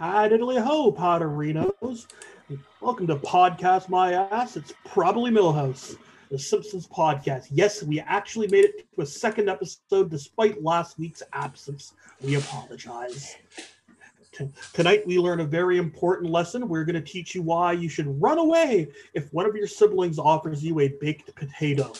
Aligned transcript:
Hi, 0.00 0.30
diddly 0.30 0.58
ho, 0.58 0.90
Potterinos. 0.90 2.06
Welcome 2.80 3.06
to 3.08 3.16
Podcast 3.16 3.90
My 3.90 4.14
Ass. 4.14 4.56
It's 4.56 4.72
probably 4.86 5.30
Milhouse, 5.30 5.98
the 6.30 6.38
Simpsons 6.38 6.86
podcast. 6.86 7.48
Yes, 7.50 7.82
we 7.82 8.00
actually 8.00 8.48
made 8.48 8.64
it 8.64 8.86
to 8.94 9.02
a 9.02 9.04
second 9.04 9.50
episode 9.50 10.08
despite 10.08 10.64
last 10.64 10.98
week's 10.98 11.22
absence. 11.34 11.92
We 12.22 12.36
apologize. 12.36 13.36
T- 14.32 14.48
Tonight, 14.72 15.06
we 15.06 15.18
learn 15.18 15.40
a 15.40 15.44
very 15.44 15.76
important 15.76 16.30
lesson. 16.30 16.66
We're 16.66 16.86
going 16.86 16.94
to 16.94 17.02
teach 17.02 17.34
you 17.34 17.42
why 17.42 17.72
you 17.72 17.90
should 17.90 18.22
run 18.22 18.38
away 18.38 18.88
if 19.12 19.30
one 19.34 19.44
of 19.44 19.54
your 19.54 19.66
siblings 19.66 20.18
offers 20.18 20.64
you 20.64 20.80
a 20.80 20.88
baked 20.88 21.34
potato. 21.34 21.92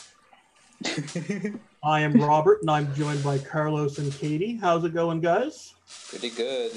I 1.83 2.01
am 2.01 2.13
Robert, 2.19 2.61
and 2.61 2.71
I'm 2.71 2.95
joined 2.95 3.23
by 3.23 3.37
Carlos 3.37 3.99
and 3.99 4.11
Katie. 4.11 4.57
How's 4.59 4.85
it 4.85 4.95
going, 4.95 5.21
guys? 5.21 5.75
Pretty 6.09 6.29
good. 6.29 6.71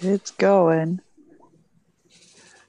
It's 0.00 0.30
going. 0.32 1.00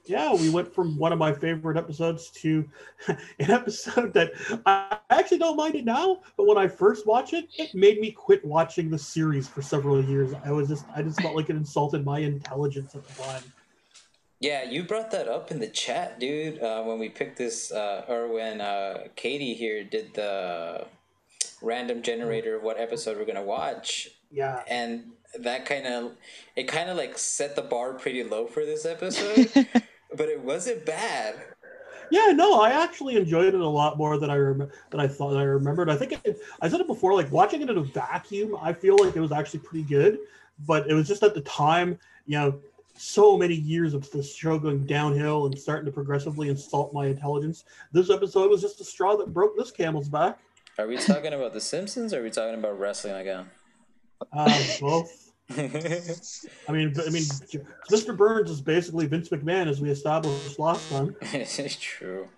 Yeah, 0.06 0.34
we 0.34 0.50
went 0.50 0.74
from 0.74 0.98
one 0.98 1.12
of 1.12 1.20
my 1.20 1.32
favorite 1.32 1.76
episodes 1.76 2.30
to 2.42 2.68
an 3.08 3.50
episode 3.50 4.12
that 4.14 4.32
I 4.66 4.98
actually 5.08 5.38
don't 5.38 5.56
mind 5.56 5.76
it 5.76 5.84
now, 5.84 6.20
but 6.36 6.48
when 6.48 6.58
I 6.58 6.66
first 6.66 7.06
watched 7.06 7.32
it, 7.32 7.48
it 7.56 7.72
made 7.76 8.00
me 8.00 8.10
quit 8.10 8.44
watching 8.44 8.90
the 8.90 8.98
series 8.98 9.46
for 9.46 9.62
several 9.62 10.02
years. 10.04 10.32
I 10.44 10.50
was 10.50 10.68
just 10.68 10.84
I 10.96 11.02
just 11.02 11.20
felt 11.22 11.36
like 11.36 11.48
it 11.48 11.54
insulted 11.54 12.04
my 12.04 12.18
intelligence 12.18 12.96
at 12.96 13.06
the 13.06 13.22
time. 13.22 13.42
Yeah, 14.40 14.64
you 14.64 14.82
brought 14.82 15.10
that 15.12 15.28
up 15.28 15.50
in 15.52 15.60
the 15.60 15.68
chat, 15.68 16.18
dude. 16.18 16.60
Uh, 16.60 16.82
when 16.82 16.98
we 16.98 17.08
picked 17.08 17.36
this, 17.36 17.70
uh, 17.70 18.04
or 18.08 18.26
when 18.32 18.60
uh, 18.60 19.08
Katie 19.14 19.54
here 19.54 19.84
did 19.84 20.14
the 20.14 20.86
random 21.62 22.02
generator 22.02 22.56
of 22.56 22.62
what 22.62 22.80
episode 22.80 23.16
we're 23.18 23.26
gonna 23.26 23.44
watch, 23.44 24.08
Yeah. 24.30 24.62
and 24.66 25.12
that 25.38 25.66
kind 25.66 25.86
of 25.86 26.12
it 26.56 26.64
kind 26.64 26.90
of 26.90 26.96
like 26.96 27.18
set 27.18 27.56
the 27.56 27.62
bar 27.62 27.94
pretty 27.94 28.22
low 28.22 28.46
for 28.46 28.64
this 28.64 28.84
episode, 28.84 29.50
but 30.16 30.28
it 30.28 30.40
wasn't 30.40 30.84
bad. 30.84 31.36
Yeah, 32.10 32.32
no, 32.34 32.60
I 32.60 32.70
actually 32.70 33.16
enjoyed 33.16 33.54
it 33.54 33.60
a 33.60 33.68
lot 33.68 33.96
more 33.96 34.18
than 34.18 34.30
I 34.30 34.36
rem- 34.36 34.70
than 34.90 35.00
I 35.00 35.06
thought 35.06 35.36
I 35.36 35.44
remembered. 35.44 35.88
I 35.88 35.96
think 35.96 36.12
it, 36.24 36.40
I 36.60 36.68
said 36.68 36.80
it 36.80 36.88
before, 36.88 37.14
like 37.14 37.30
watching 37.30 37.62
it 37.62 37.70
in 37.70 37.78
a 37.78 37.82
vacuum, 37.82 38.56
I 38.60 38.72
feel 38.72 38.96
like 38.98 39.14
it 39.14 39.20
was 39.20 39.30
actually 39.30 39.60
pretty 39.60 39.84
good, 39.84 40.18
but 40.66 40.90
it 40.90 40.94
was 40.94 41.06
just 41.06 41.22
at 41.22 41.34
the 41.34 41.40
time, 41.42 41.96
you 42.26 42.36
know, 42.36 42.60
so 42.96 43.38
many 43.38 43.54
years 43.54 43.94
of 43.94 44.10
this 44.10 44.34
show 44.34 44.58
going 44.58 44.84
downhill 44.86 45.46
and 45.46 45.56
starting 45.58 45.86
to 45.86 45.92
progressively 45.92 46.48
insult 46.48 46.92
my 46.92 47.06
intelligence. 47.06 47.64
This 47.92 48.10
episode 48.10 48.50
was 48.50 48.60
just 48.60 48.80
a 48.80 48.84
straw 48.84 49.16
that 49.16 49.32
broke 49.32 49.56
this 49.56 49.70
camel's 49.70 50.08
back. 50.08 50.38
Are 50.78 50.86
we 50.86 50.98
talking 50.98 51.32
about 51.32 51.52
The 51.52 51.60
Simpsons? 51.60 52.12
or 52.12 52.20
Are 52.20 52.22
we 52.22 52.30
talking 52.30 52.58
about 52.58 52.78
wrestling 52.78 53.14
again? 53.14 53.46
Uh, 54.32 54.62
both. 54.80 55.32
I 55.56 55.62
mean, 56.72 56.94
I 56.96 57.10
mean, 57.10 57.24
Mr. 57.90 58.16
Burns 58.16 58.50
is 58.50 58.60
basically 58.60 59.06
Vince 59.06 59.28
McMahon, 59.30 59.66
as 59.66 59.80
we 59.80 59.90
established 59.90 60.58
last 60.58 60.88
time. 60.90 61.16
it's 61.22 61.76
true. 61.76 62.28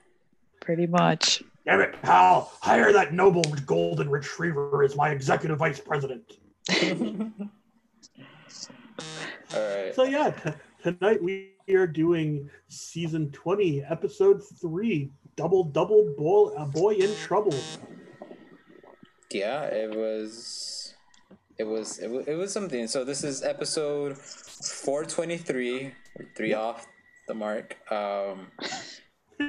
Pretty 0.61 0.87
much. 0.87 1.43
Damn 1.67 1.81
it, 1.81 1.95
pal! 2.03 2.53
Hire 2.61 2.93
that 2.93 3.13
noble 3.13 3.43
golden 3.67 4.09
retriever 4.09 4.83
as 4.83 4.97
my 4.97 5.11
executive 5.11 5.59
vice 5.59 5.79
president. 5.79 6.39
All 9.55 9.61
right. 9.61 9.95
So 9.95 10.05
yeah, 10.05 10.31
t- 10.31 10.51
tonight 10.83 11.23
we 11.23 11.53
are 11.71 11.87
doing 11.87 12.51
season 12.69 13.31
twenty, 13.31 13.85
episode 13.85 14.43
three, 14.61 15.11
double 15.37 15.65
double 15.65 16.15
boy, 16.17 16.53
a 16.57 16.65
boy 16.67 16.95
in 16.95 17.15
trouble. 17.17 17.55
Yeah, 19.31 19.63
it 19.65 19.97
was, 19.97 20.82
it 21.59 21.65
was, 21.65 21.99
it 21.99 22.11
was, 22.11 22.27
it 22.27 22.35
was 22.35 22.53
something. 22.53 22.87
So 22.87 23.05
this 23.05 23.25
is 23.25 23.43
episode 23.43 24.17
four 24.19 25.05
twenty 25.05 25.37
three, 25.37 25.93
three 26.37 26.55
off 26.55 26.87
the 27.29 27.35
mark. 27.35 27.77
Um, 27.91 28.49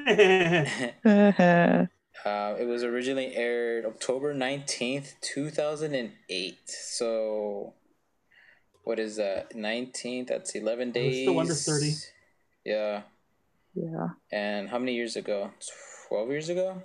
uh, 2.25 2.55
it 2.59 2.67
was 2.67 2.83
originally 2.83 3.35
aired 3.35 3.85
October 3.85 4.33
nineteenth, 4.33 5.15
two 5.21 5.49
thousand 5.49 5.95
and 5.95 6.11
eight. 6.29 6.69
So, 6.69 7.73
what 8.83 8.99
is 8.99 9.15
that? 9.17 9.55
Nineteenth. 9.55 10.27
That's 10.29 10.55
eleven 10.55 10.89
was 10.89 10.93
days. 10.95 11.23
still 11.23 11.39
under 11.39 11.53
30. 11.53 11.93
Yeah, 12.65 13.01
yeah. 13.75 14.09
and 14.31 14.69
how 14.69 14.79
many 14.79 14.95
years 14.95 15.15
ago? 15.15 15.51
Twelve 16.09 16.29
years 16.29 16.49
ago. 16.49 16.81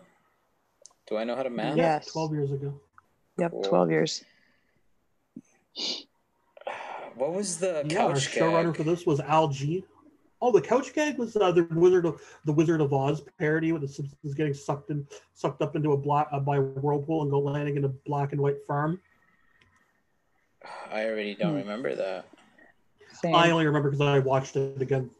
Do 1.08 1.16
I 1.16 1.24
know 1.24 1.36
how 1.36 1.42
to 1.42 1.50
math? 1.50 1.76
yeah, 1.76 1.96
Yes. 1.96 2.12
twelve 2.12 2.32
years 2.32 2.50
ago. 2.52 2.80
Yep. 3.38 3.52
Cool. 3.52 3.62
12 3.62 3.90
years. 3.90 4.24
What 7.14 7.32
was 7.32 7.58
the 7.58 7.84
Yeah, 7.88 8.04
our 8.04 8.12
couch 8.14 8.28
showrunner 8.28 8.66
gag? 8.72 8.76
for 8.76 8.82
this 8.84 9.06
was 9.06 9.20
Al 9.20 9.48
Jean 9.48 9.82
Oh, 10.40 10.52
the 10.52 10.60
couch 10.60 10.94
gag 10.94 11.18
was 11.18 11.34
uh, 11.36 11.50
the 11.50 11.64
Wizard 11.72 12.06
of 12.06 12.22
the 12.44 12.52
Wizard 12.52 12.80
of 12.80 12.92
Oz 12.92 13.22
parody 13.40 13.72
with 13.72 13.82
the 13.82 13.88
Simpsons 13.88 14.34
getting 14.34 14.54
sucked 14.54 14.90
in, 14.90 15.04
sucked 15.34 15.62
up 15.62 15.74
into 15.74 15.92
a 15.92 15.96
black 15.96 16.28
uh, 16.30 16.38
by 16.38 16.58
a 16.58 16.60
whirlpool 16.60 17.22
and 17.22 17.30
go 17.30 17.40
landing 17.40 17.76
in 17.76 17.84
a 17.84 17.88
black 17.88 18.30
and 18.32 18.40
white 18.40 18.64
farm. 18.64 19.00
I 20.92 21.06
already 21.06 21.34
don't 21.34 21.52
Hmm. 21.52 21.58
remember 21.58 21.94
that. 21.96 22.26
Same. 23.14 23.34
I 23.34 23.50
only 23.50 23.66
remember 23.66 23.90
because 23.90 24.06
I 24.06 24.20
watched 24.20 24.54
it 24.54 24.80
again. 24.80 25.10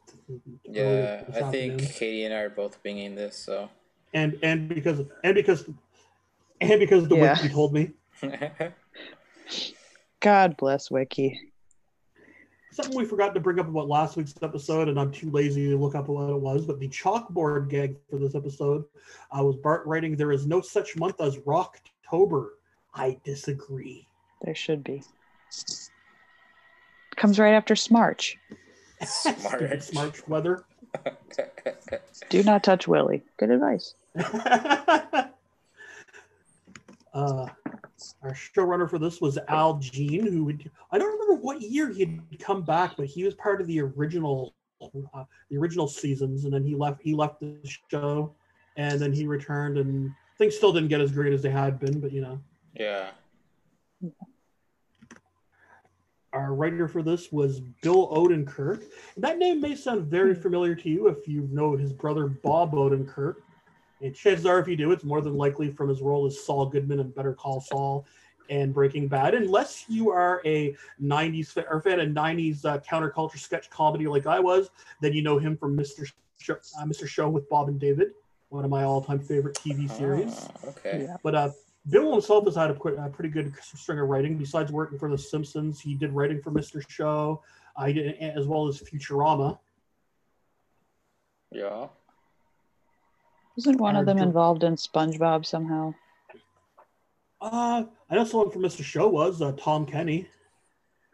Yeah, 0.64 0.82
earlier 0.82 1.24
this 1.32 1.36
I 1.42 1.50
think. 1.50 1.94
Katie 1.94 2.24
and 2.24 2.32
I 2.34 2.38
are 2.42 2.50
both 2.50 2.80
binging 2.84 3.16
this, 3.16 3.36
so. 3.36 3.68
and 4.14 4.38
and 4.44 4.68
because 4.68 5.00
and 5.24 5.34
because 5.34 5.64
and 6.60 6.78
because 6.78 7.08
the 7.08 7.16
Yeah. 7.16 7.34
wiki 7.34 7.48
told 7.52 7.72
me 7.72 7.90
God 10.20 10.56
bless 10.56 10.90
Wiki. 10.90 11.40
something 12.72 12.96
we 12.96 13.04
forgot 13.04 13.34
to 13.34 13.40
bring 13.40 13.60
up 13.60 13.68
about 13.68 13.88
last 13.88 14.16
week's 14.16 14.34
episode, 14.42 14.88
and 14.88 14.98
I'm 14.98 15.12
too 15.12 15.30
lazy 15.30 15.68
to 15.68 15.76
look 15.76 15.94
up 15.94 16.08
what 16.08 16.30
it 16.30 16.40
was. 16.40 16.66
But 16.66 16.80
the 16.80 16.88
chalkboard 16.88 17.68
gag 17.68 17.96
for 18.10 18.18
this 18.18 18.34
episode 18.34 18.84
uh, 19.30 19.44
was 19.44 19.56
Bart 19.56 19.86
writing, 19.86 20.16
"There 20.16 20.32
is 20.32 20.46
no 20.46 20.60
such 20.60 20.96
month 20.96 21.20
as 21.20 21.36
Rocktober." 21.38 22.50
I 22.94 23.18
disagree. 23.24 24.08
There 24.42 24.54
should 24.54 24.82
be. 24.82 25.02
Comes 27.16 27.38
right 27.38 27.54
after 27.54 27.74
Smarch. 27.74 28.36
Stupid 29.04 29.80
Smarch 29.80 30.26
weather. 30.28 30.64
Do 32.30 32.42
not 32.42 32.64
touch 32.64 32.88
Willie. 32.88 33.22
Good 33.36 33.50
advice. 33.50 33.94
uh, 37.14 37.48
our 38.22 38.32
showrunner 38.32 38.88
for 38.88 38.98
this 38.98 39.20
was 39.20 39.38
Al 39.48 39.78
Jean, 39.78 40.26
who 40.26 40.44
would, 40.44 40.70
I 40.92 40.98
don't 40.98 41.12
remember 41.12 41.42
what 41.42 41.60
year 41.60 41.90
he'd 41.90 42.20
come 42.38 42.62
back, 42.62 42.96
but 42.96 43.06
he 43.06 43.24
was 43.24 43.34
part 43.34 43.60
of 43.60 43.66
the 43.66 43.80
original 43.80 44.54
uh, 45.14 45.24
the 45.50 45.56
original 45.56 45.88
seasons, 45.88 46.44
and 46.44 46.52
then 46.52 46.62
he 46.62 46.74
left 46.74 47.02
he 47.02 47.14
left 47.14 47.40
the 47.40 47.56
show, 47.90 48.34
and 48.76 49.00
then 49.00 49.12
he 49.12 49.26
returned, 49.26 49.76
and 49.78 50.12
things 50.38 50.56
still 50.56 50.72
didn't 50.72 50.88
get 50.88 51.00
as 51.00 51.12
great 51.12 51.32
as 51.32 51.42
they 51.42 51.50
had 51.50 51.78
been, 51.80 52.00
but 52.00 52.12
you 52.12 52.20
know. 52.20 52.40
yeah. 52.74 53.10
Our 56.32 56.54
writer 56.54 56.86
for 56.86 57.02
this 57.02 57.32
was 57.32 57.60
Bill 57.82 58.08
Odenkirk. 58.08 58.84
That 59.16 59.38
name 59.38 59.60
may 59.60 59.74
sound 59.74 60.06
very 60.06 60.34
familiar 60.34 60.74
to 60.74 60.88
you 60.88 61.08
if 61.08 61.26
you 61.26 61.48
know 61.50 61.74
his 61.74 61.92
brother 61.92 62.28
Bob 62.28 62.72
Odenkirk. 62.72 63.36
And 64.00 64.14
chances 64.14 64.46
are, 64.46 64.58
if 64.58 64.68
you 64.68 64.76
do, 64.76 64.92
it's 64.92 65.04
more 65.04 65.20
than 65.20 65.34
likely 65.34 65.70
from 65.70 65.88
his 65.88 66.00
role 66.00 66.26
as 66.26 66.44
Saul 66.44 66.66
Goodman 66.66 67.00
in 67.00 67.10
Better 67.10 67.34
Call 67.34 67.60
Saul 67.60 68.06
and 68.48 68.72
Breaking 68.72 69.08
Bad. 69.08 69.34
Unless 69.34 69.86
you 69.88 70.10
are 70.10 70.40
a 70.44 70.74
90s 71.02 71.48
fa- 71.48 71.66
or 71.68 71.80
fan 71.82 72.00
of 72.00 72.08
90s 72.08 72.64
uh, 72.64 72.78
counterculture 72.78 73.38
sketch 73.38 73.68
comedy 73.70 74.06
like 74.06 74.26
I 74.26 74.40
was, 74.40 74.70
then 75.00 75.12
you 75.12 75.22
know 75.22 75.38
him 75.38 75.56
from 75.56 75.76
Mr. 75.76 76.10
Show, 76.38 76.54
uh, 76.54 76.84
Mr. 76.84 77.06
Show 77.06 77.28
with 77.28 77.48
Bob 77.48 77.68
and 77.68 77.78
David, 77.80 78.12
one 78.50 78.64
of 78.64 78.70
my 78.70 78.84
all-time 78.84 79.18
favorite 79.18 79.56
TV 79.56 79.90
series. 79.90 80.48
Ah, 80.64 80.68
okay. 80.68 81.02
Yeah. 81.02 81.16
But 81.22 81.34
uh, 81.34 81.50
Bill 81.90 82.12
himself 82.12 82.44
has 82.44 82.54
had 82.54 82.70
a, 82.70 82.74
a 82.74 83.08
pretty 83.08 83.30
good 83.30 83.52
string 83.60 83.98
of 83.98 84.08
writing. 84.08 84.38
Besides 84.38 84.70
working 84.70 84.98
for 84.98 85.10
The 85.10 85.18
Simpsons, 85.18 85.80
he 85.80 85.94
did 85.94 86.12
writing 86.12 86.40
for 86.40 86.50
Mr. 86.52 86.82
Show, 86.88 87.42
uh, 87.76 87.86
he 87.86 87.94
did, 87.94 88.16
as 88.20 88.46
well 88.46 88.68
as 88.68 88.80
Futurama. 88.80 89.58
Yeah. 91.50 91.88
Wasn't 93.58 93.80
one 93.80 93.96
of 93.96 94.06
them 94.06 94.18
involved 94.18 94.62
in 94.62 94.76
SpongeBob 94.76 95.44
somehow? 95.44 95.92
Uh, 97.40 97.82
I 98.08 98.14
know 98.14 98.22
someone 98.24 98.52
from 98.52 98.62
Mr. 98.62 98.84
Show 98.84 99.08
was 99.08 99.42
uh, 99.42 99.50
Tom 99.58 99.84
Kenny. 99.84 100.28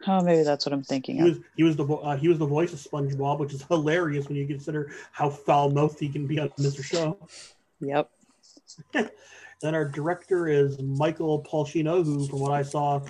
Oh, 0.05 0.21
maybe 0.21 0.43
that's 0.43 0.63
what 0.63 0.71
I'm 0.71 0.83
thinking 0.83 1.15
He 1.15 1.21
of. 1.21 1.27
was 1.29 1.39
he 1.57 1.63
was 1.63 1.75
the 1.75 1.87
uh, 1.87 2.15
he 2.15 2.27
was 2.27 2.37
the 2.37 2.45
voice 2.45 2.71
of 2.71 2.77
SpongeBob, 2.77 3.39
which 3.39 3.51
is 3.51 3.63
hilarious 3.63 4.27
when 4.27 4.37
you 4.37 4.45
consider 4.45 4.91
how 5.11 5.27
foul 5.27 5.71
mouthed 5.71 5.99
he 5.99 6.07
can 6.07 6.27
be 6.27 6.39
on 6.39 6.49
Mr. 6.49 6.83
Show. 6.83 7.17
Yep. 7.79 8.11
Then 9.61 9.73
our 9.73 9.85
director 9.85 10.47
is 10.47 10.79
Michael 10.79 11.41
Polcino, 11.41 12.03
who, 12.05 12.27
from 12.27 12.41
what 12.41 12.51
I 12.51 12.61
saw, 12.61 13.01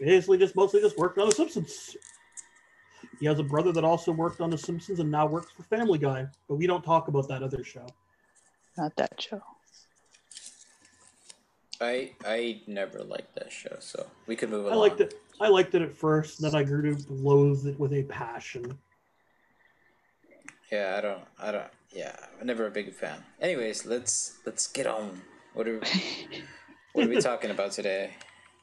basically 0.00 0.38
just 0.38 0.56
mostly 0.56 0.80
just 0.80 0.98
worked 0.98 1.18
on 1.18 1.28
The 1.28 1.34
Simpsons. 1.34 1.96
He 3.20 3.26
has 3.26 3.38
a 3.38 3.44
brother 3.44 3.70
that 3.70 3.84
also 3.84 4.10
worked 4.10 4.40
on 4.40 4.50
The 4.50 4.58
Simpsons 4.58 4.98
and 4.98 5.10
now 5.10 5.26
works 5.26 5.52
for 5.52 5.62
Family 5.62 5.98
Guy, 5.98 6.26
but 6.48 6.56
we 6.56 6.66
don't 6.66 6.82
talk 6.82 7.06
about 7.06 7.28
that 7.28 7.42
other 7.44 7.62
show. 7.62 7.86
Not 8.76 8.96
that 8.96 9.20
show. 9.20 9.42
I 11.80 12.12
I 12.24 12.60
never 12.66 13.02
liked 13.02 13.34
that 13.34 13.52
show, 13.52 13.76
so 13.80 14.06
we 14.26 14.36
could 14.36 14.50
move 14.50 14.66
along. 14.66 14.74
I 14.74 14.80
liked 14.80 15.00
it. 15.00 15.14
I 15.40 15.48
liked 15.48 15.74
it 15.74 15.82
at 15.82 15.92
first, 15.92 16.40
then 16.40 16.54
I 16.54 16.62
grew 16.62 16.94
to 16.94 17.12
loathe 17.12 17.66
it 17.66 17.78
with 17.78 17.92
a 17.92 18.04
passion. 18.04 18.78
Yeah, 20.70 20.94
I 20.96 21.00
don't. 21.00 21.24
I 21.40 21.52
don't. 21.52 21.70
Yeah, 21.90 22.14
I'm 22.40 22.46
never 22.46 22.66
a 22.66 22.70
big 22.70 22.92
fan. 22.92 23.22
Anyways, 23.40 23.86
let's 23.86 24.38
let's 24.46 24.66
get 24.66 24.86
on. 24.86 25.20
What 25.54 25.68
are 25.68 25.80
what 26.92 27.06
are 27.06 27.08
we 27.08 27.20
talking 27.20 27.50
about 27.50 27.72
today? 27.72 28.14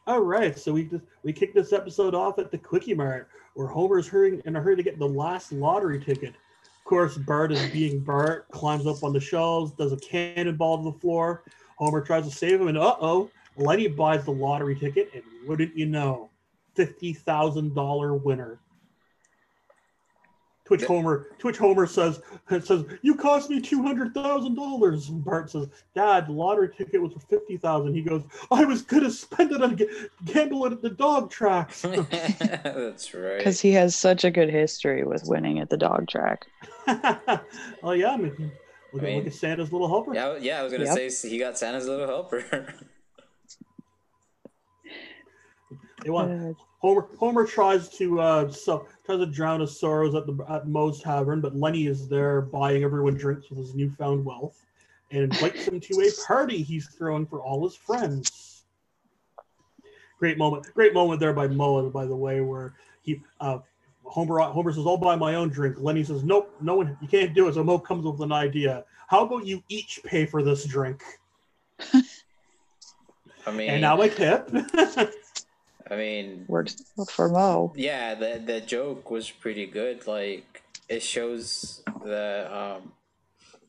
All 0.07 0.19
right, 0.19 0.57
so 0.57 0.73
we 0.73 0.85
just 0.85 1.03
we 1.23 1.31
kicked 1.31 1.55
this 1.55 1.73
episode 1.73 2.15
off 2.15 2.39
at 2.39 2.51
the 2.51 2.57
Quickie 2.57 2.93
Mart, 2.93 3.29
where 3.53 3.67
Homer's 3.67 4.07
hurrying 4.07 4.41
in 4.45 4.55
a 4.55 4.61
hurry 4.61 4.75
to 4.75 4.83
get 4.83 4.97
the 4.97 5.07
last 5.07 5.51
lottery 5.51 6.03
ticket. 6.03 6.33
Of 6.81 6.85
course, 6.85 7.17
Bart 7.17 7.51
is 7.51 7.69
being 7.69 7.99
Bart, 7.99 8.49
climbs 8.49 8.87
up 8.87 9.03
on 9.03 9.13
the 9.13 9.19
shelves, 9.19 9.71
does 9.71 9.93
a 9.93 9.97
cannonball 9.97 10.79
to 10.79 10.91
the 10.91 10.99
floor. 10.99 11.43
Homer 11.77 12.01
tries 12.01 12.25
to 12.27 12.35
save 12.35 12.59
him, 12.59 12.67
and 12.67 12.77
uh 12.77 12.95
oh, 12.99 13.29
Lenny 13.55 13.87
buys 13.87 14.25
the 14.25 14.31
lottery 14.31 14.75
ticket, 14.75 15.09
and 15.13 15.23
wouldn't 15.47 15.77
you 15.77 15.85
know, 15.85 16.29
fifty 16.75 17.13
thousand 17.13 17.75
dollar 17.75 18.15
winner. 18.15 18.59
To 20.71 20.77
which 20.77 20.85
Homer, 20.85 21.27
to 21.39 21.47
which 21.47 21.57
Homer 21.57 21.85
says, 21.85 22.21
says, 22.63 22.85
"You 23.01 23.15
cost 23.15 23.49
me 23.49 23.59
two 23.59 23.83
hundred 23.83 24.13
thousand 24.13 24.55
dollars." 24.55 25.09
And 25.09 25.21
Bart 25.21 25.51
says, 25.51 25.67
"Dad, 25.93 26.27
the 26.27 26.31
lottery 26.31 26.69
ticket 26.73 27.01
was 27.01 27.11
for 27.11 27.19
fifty 27.19 27.57
thousand. 27.57 27.93
He 27.93 28.01
goes, 28.01 28.23
"I 28.49 28.63
was 28.63 28.81
gonna 28.81 29.11
spend 29.11 29.51
it 29.51 29.61
on 29.61 29.75
ga- 29.75 29.89
gambling 30.23 30.71
at 30.71 30.81
the 30.81 30.89
dog 30.91 31.29
tracks." 31.29 31.81
That's 32.11 33.13
right. 33.13 33.37
Because 33.39 33.59
he 33.59 33.73
has 33.73 33.97
such 33.97 34.23
a 34.23 34.31
good 34.31 34.49
history 34.49 35.03
with 35.03 35.23
winning 35.25 35.59
at 35.59 35.69
the 35.69 35.75
dog 35.75 36.07
track. 36.07 36.45
oh 36.87 37.91
yeah, 37.91 38.11
I 38.11 38.17
mean, 38.17 38.51
look, 38.93 39.03
I 39.03 39.07
at, 39.07 39.09
mean- 39.09 39.17
look 39.17 39.27
at 39.27 39.33
Santa's 39.33 39.73
little 39.73 39.89
helper. 39.89 40.13
Yeah, 40.15 40.37
yeah. 40.37 40.61
I 40.61 40.63
was 40.63 40.71
gonna 40.71 40.85
Yep. 40.85 41.11
say 41.11 41.29
he 41.29 41.37
got 41.37 41.57
Santa's 41.57 41.85
little 41.85 42.07
helper. 42.07 42.73
They 46.03 46.09
want 46.09 46.31
Uh, 46.31 46.53
Homer. 46.81 47.07
Homer 47.19 47.45
tries 47.45 47.89
to 47.89 48.19
uh, 48.19 48.51
so 48.51 48.87
tries 49.05 49.19
to 49.19 49.27
drown 49.27 49.61
his 49.61 49.79
sorrows 49.79 50.15
at 50.15 50.25
the 50.25 50.43
at 50.49 50.67
Moe's 50.67 50.99
Tavern, 50.99 51.39
but 51.39 51.55
Lenny 51.55 51.85
is 51.85 52.07
there 52.07 52.41
buying 52.41 52.83
everyone 52.83 53.13
drinks 53.13 53.49
with 53.49 53.59
his 53.59 53.75
newfound 53.75 54.25
wealth, 54.25 54.65
and 55.11 55.23
invites 55.23 55.67
him 55.67 55.79
to 55.79 56.01
a 56.01 56.09
party 56.25 56.61
he's 56.63 56.87
throwing 56.87 57.25
for 57.25 57.39
all 57.41 57.63
his 57.63 57.75
friends. 57.75 58.63
Great 60.17 60.37
moment, 60.39 60.65
great 60.73 60.93
moment 60.93 61.19
there 61.19 61.33
by 61.33 61.47
Moe, 61.47 61.89
by 61.89 62.05
the 62.05 62.15
way, 62.15 62.41
where 62.41 62.73
he 63.03 63.21
uh, 63.39 63.59
Homer 64.03 64.39
Homer 64.39 64.73
says, 64.73 64.87
"I'll 64.87 64.97
buy 64.97 65.15
my 65.15 65.35
own 65.35 65.49
drink." 65.49 65.77
Lenny 65.79 66.03
says, 66.03 66.23
"Nope, 66.23 66.55
no 66.61 66.75
one, 66.75 66.97
you 66.99 67.07
can't 67.07 67.35
do 67.35 67.47
it." 67.47 67.53
So 67.53 67.63
Moe 67.63 67.77
comes 67.77 68.07
up 68.07 68.13
with 68.13 68.23
an 68.23 68.31
idea. 68.31 68.85
How 69.07 69.23
about 69.23 69.45
you 69.45 69.63
each 69.69 69.99
pay 70.03 70.25
for 70.25 70.41
this 70.41 70.65
drink? 70.65 71.03
I 73.45 73.51
mean, 73.51 73.69
And 73.69 73.81
now 73.81 74.01
a 74.01 74.09
tip. 74.09 74.49
I 75.91 75.97
mean, 75.97 76.45
works 76.47 76.81
for 77.09 77.27
Moe. 77.27 77.73
yeah. 77.75 78.15
The 78.15 78.41
the 78.43 78.61
joke 78.61 79.11
was 79.11 79.29
pretty 79.29 79.65
good. 79.65 80.07
Like 80.07 80.63
it 80.87 81.03
shows 81.03 81.83
that 82.05 82.51
um, 82.51 82.93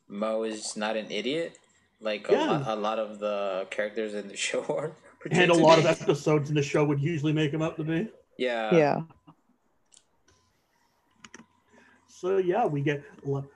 Moe 0.08 0.44
is 0.44 0.76
not 0.76 0.96
an 0.96 1.10
idiot. 1.10 1.58
Like 2.00 2.28
a, 2.28 2.32
lot, 2.32 2.62
a 2.66 2.76
lot 2.76 2.98
of 2.98 3.19
the 3.19 3.66
characters 3.70 4.14
in 4.14 4.28
the 4.28 4.36
show 4.48 4.62
are. 4.69 4.92
and 5.30 5.50
a 5.50 5.54
lot 5.54 5.78
of 5.80 5.86
episodes 6.00 6.48
in 6.48 6.54
the 6.54 6.62
show 6.62 6.84
would 6.84 7.00
usually 7.00 7.32
make 7.32 7.52
him 7.52 7.62
up 7.62 7.76
to 7.76 7.84
be. 7.84 8.08
Yeah. 8.38 8.75
yeah. 8.75 9.00
So 12.06 12.38
yeah, 12.38 12.66
we 12.66 12.82
get 12.82 13.02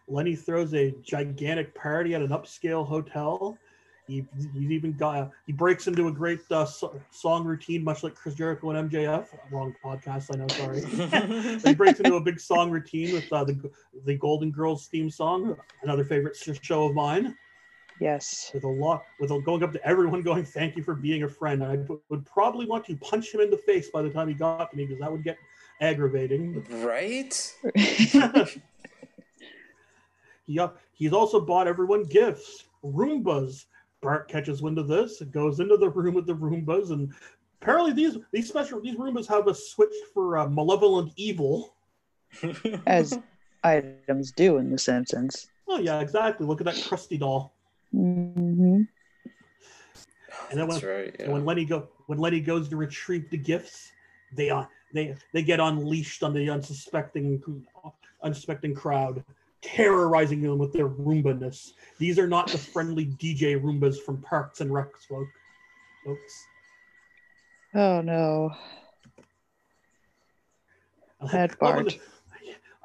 Lenny 0.08 0.34
throws 0.34 0.74
a 0.74 0.92
gigantic 1.02 1.72
party 1.72 2.16
at 2.16 2.22
an 2.22 2.28
upscale 2.28 2.84
hotel. 2.84 3.56
He, 4.06 4.25
he's 4.37 4.70
even 4.70 4.93
got 4.93 5.31
he 5.47 5.53
breaks 5.53 5.88
into 5.88 6.06
a 6.08 6.12
great 6.12 6.41
uh, 6.50 6.64
so- 6.64 7.00
song 7.11 7.44
routine, 7.44 7.82
much 7.82 8.03
like 8.05 8.14
Chris 8.14 8.35
Jericho 8.35 8.70
and 8.70 8.91
MJF. 8.91 9.26
Wrong 9.50 9.75
podcast, 9.85 10.31
I 10.32 10.37
know. 10.38 10.47
Sorry. 10.49 11.58
he 11.64 11.75
breaks 11.75 11.99
into 11.99 12.14
a 12.14 12.20
big 12.20 12.38
song 12.38 12.70
routine 12.70 13.12
with 13.12 13.32
uh, 13.32 13.44
the 13.44 13.70
the 14.05 14.17
Golden 14.17 14.50
Girls 14.50 14.87
theme 14.87 15.11
song, 15.11 15.56
another 15.82 16.05
favorite 16.05 16.37
show 16.62 16.85
of 16.85 16.94
mine. 16.94 17.37
Yes. 18.00 18.50
With 18.53 18.64
a 18.64 18.69
lot, 18.69 19.05
with 19.19 19.31
a, 19.31 19.41
going 19.41 19.62
up 19.62 19.73
to 19.73 19.85
everyone, 19.87 20.23
going, 20.23 20.44
"Thank 20.44 20.76
you 20.76 20.82
for 20.82 20.94
being 20.94 21.23
a 21.23 21.29
friend." 21.29 21.62
And 21.62 21.73
I 21.73 21.76
w- 21.76 22.00
would 22.11 22.26
probably 22.26 22.67
want 22.67 22.85
to 22.87 22.97
punch 22.97 23.32
him 23.35 23.41
in 23.41 23.50
the 23.50 23.56
face 23.56 23.88
by 23.91 24.03
the 24.03 24.11
time 24.11 24.29
he 24.29 24.35
got 24.35 24.70
to 24.70 24.76
me 24.76 24.85
because 24.85 25.00
that 25.00 25.11
would 25.11 25.25
get 25.25 25.38
aggravating. 25.81 26.64
right. 26.85 27.55
He, 30.47 30.61
uh, 30.61 30.69
he's 30.93 31.12
also 31.12 31.41
bought 31.41 31.67
everyone 31.67 32.05
gifts, 32.05 32.67
Roombas. 32.85 33.64
Bart 34.06 34.29
catches 34.29 34.62
wind 34.62 34.79
of 34.79 34.87
this, 34.87 35.20
and 35.20 35.32
goes 35.32 35.58
into 35.58 35.76
the 35.76 35.91
room 35.91 36.14
with 36.14 36.26
the 36.26 36.35
Roombas, 36.37 36.93
and 36.93 37.12
apparently 37.61 37.93
these 37.93 38.17
these 38.31 38.49
special 38.49 38.81
these 38.81 38.94
Roombas 38.94 39.26
have 39.26 39.49
a 39.49 39.55
switch 39.55 39.94
for 40.14 40.38
uh, 40.38 40.49
malevolent 40.49 41.12
evil. 41.17 41.75
As 42.87 43.19
items 43.64 44.31
do 44.31 44.58
in 44.58 44.70
The 44.70 44.79
Simpsons. 44.79 45.49
Oh 45.67 45.81
yeah, 45.81 45.99
exactly. 45.99 46.47
Look 46.47 46.61
at 46.61 46.67
that 46.67 46.81
crusty 46.87 47.19
doll. 47.19 47.53
hmm 47.91 48.82
And 48.82 48.87
then 50.50 50.69
That's 50.69 50.82
when, 50.85 50.91
right. 50.93 51.17
and 51.19 51.32
when 51.32 51.44
Lenny 51.44 51.64
go 51.64 51.88
when 52.06 52.20
Lenny 52.20 52.38
goes 52.38 52.69
to 52.69 52.76
retrieve 52.76 53.29
the 53.31 53.38
gifts, 53.38 53.91
they 54.32 54.50
uh, 54.50 54.67
they 54.94 55.17
they 55.32 55.43
get 55.43 55.58
unleashed 55.58 56.23
on 56.23 56.32
the 56.32 56.49
unsuspecting 56.49 57.43
unsuspecting 58.23 58.73
crowd, 58.73 59.25
terrorizing 59.62 60.41
them 60.43 60.58
with 60.58 60.73
their 60.73 60.88
Roomba-ness. 60.88 61.73
These 61.99 62.19
are 62.19 62.26
not 62.29 62.49
the 62.50 62.58
friendly 62.58 63.06
DJ 63.06 63.61
Roombas 63.61 63.99
from 64.00 64.23
Parks 64.23 64.61
and 64.61 64.73
Rec, 64.73 64.88
folks. 65.08 65.31
folks. 66.05 66.47
Oh 67.75 68.00
no. 68.00 68.50
Bad 71.32 71.56
I 71.61 71.64
love 71.64 71.75
when 71.76 71.85
Bart. 71.85 71.87
the- 71.94 72.00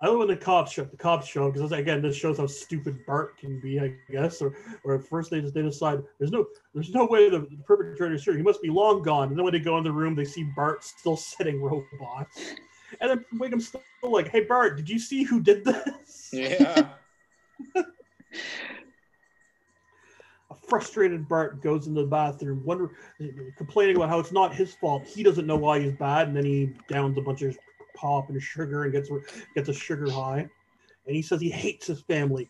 I 0.04 0.08
love 0.08 0.18
when 0.18 0.28
the 0.30 0.36
cops 0.36 0.72
show 0.72 0.84
the 0.84 0.98
cops 0.98 1.28
show 1.28 1.52
because 1.52 1.72
again 1.72 2.02
this 2.02 2.16
shows 2.16 2.40
how 2.40 2.48
stupid 2.48 3.06
Bart 3.06 3.38
can 3.38 3.60
be, 3.62 3.80
I 3.80 3.94
guess. 4.10 4.42
Or 4.42 4.56
or 4.84 4.96
at 4.96 5.04
first 5.04 5.30
they 5.30 5.42
just 5.42 5.54
they 5.54 5.62
decide 5.62 6.02
there's 6.18 6.32
no 6.32 6.46
there's 6.74 6.90
no 6.90 7.06
way 7.06 7.30
the, 7.30 7.40
the 7.42 7.58
perpetrator 7.68 8.16
is 8.16 8.24
here. 8.24 8.36
He 8.36 8.42
must 8.42 8.64
be 8.64 8.70
long 8.72 9.04
gone. 9.04 9.28
And 9.28 9.38
then 9.38 9.44
when 9.44 9.54
they 9.54 9.60
go 9.60 9.78
in 9.78 9.84
the 9.84 9.92
room, 9.92 10.16
they 10.16 10.26
see 10.26 10.44
Bart 10.56 10.84
still 10.84 11.16
setting 11.16 11.62
robots. 11.62 12.56
And 13.00 13.10
then 13.10 13.26
Wiggum's 13.40 13.68
still 13.68 13.82
like, 14.04 14.28
"Hey 14.28 14.42
Bart, 14.42 14.78
did 14.78 14.90
you 14.90 15.00
see 15.00 15.24
who 15.24 15.42
did 15.42 15.64
this?" 15.64 16.30
Yeah. 16.34 16.90
A 20.50 20.56
frustrated 20.68 21.28
Bart 21.28 21.62
goes 21.62 21.88
into 21.88 22.02
the 22.02 22.08
bathroom, 22.08 22.64
wonder, 22.66 22.92
complaining 23.58 23.98
about 23.98 24.10
how 24.10 24.20
it's 24.20 24.32
not 24.32 24.56
his 24.56 24.74
fault. 24.74 25.06
He 25.06 25.24
doesn't 25.24 25.46
know 25.46 25.58
why 25.58 25.80
he's 25.80 25.94
bad, 25.94 26.28
and 26.28 26.36
then 26.36 26.46
he 26.46 26.74
downs 26.88 27.18
a 27.18 27.22
bunch 27.22 27.42
of 27.42 27.58
pop 27.96 28.30
and 28.30 28.42
sugar 28.42 28.84
and 28.84 28.92
gets 28.92 29.10
gets 29.56 29.70
a 29.70 29.74
sugar 29.74 30.10
high. 30.10 30.50
And 31.06 31.15
he 31.15 31.22
says 31.22 31.42
he 31.42 31.50
hates 31.50 31.88
his 31.88 32.01
family. 32.01 32.50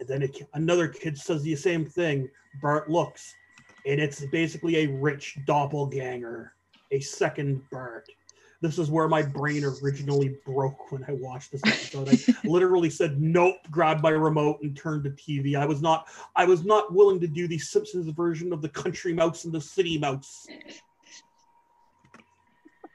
And 0.00 0.08
then 0.08 0.28
another 0.54 0.88
kid 0.88 1.16
says 1.16 1.42
the 1.42 1.54
same 1.56 1.84
thing. 1.84 2.28
Bart 2.60 2.90
looks, 2.90 3.34
and 3.86 4.00
it's 4.00 4.24
basically 4.26 4.84
a 4.84 4.86
rich 4.88 5.38
doppelganger, 5.46 6.52
a 6.90 7.00
second 7.00 7.62
Bart. 7.70 8.08
This 8.62 8.78
is 8.78 8.90
where 8.90 9.08
my 9.08 9.22
brain 9.22 9.64
originally 9.64 10.36
broke 10.46 10.92
when 10.92 11.04
I 11.08 11.12
watched 11.14 11.50
this 11.50 11.60
episode. 11.66 12.08
I 12.08 12.48
literally 12.48 12.90
said 12.90 13.20
nope, 13.20 13.56
grabbed 13.72 14.02
my 14.04 14.10
remote 14.10 14.60
and 14.62 14.76
turned 14.76 15.02
to 15.02 15.10
TV. 15.10 15.56
I 15.56 15.66
was 15.66 15.82
not 15.82 16.06
I 16.36 16.44
was 16.44 16.64
not 16.64 16.94
willing 16.94 17.18
to 17.20 17.26
do 17.26 17.48
the 17.48 17.58
Simpsons 17.58 18.08
version 18.14 18.52
of 18.52 18.62
the 18.62 18.68
country 18.68 19.12
mouse 19.14 19.44
and 19.44 19.52
the 19.52 19.60
city 19.60 19.98
mouse, 19.98 20.46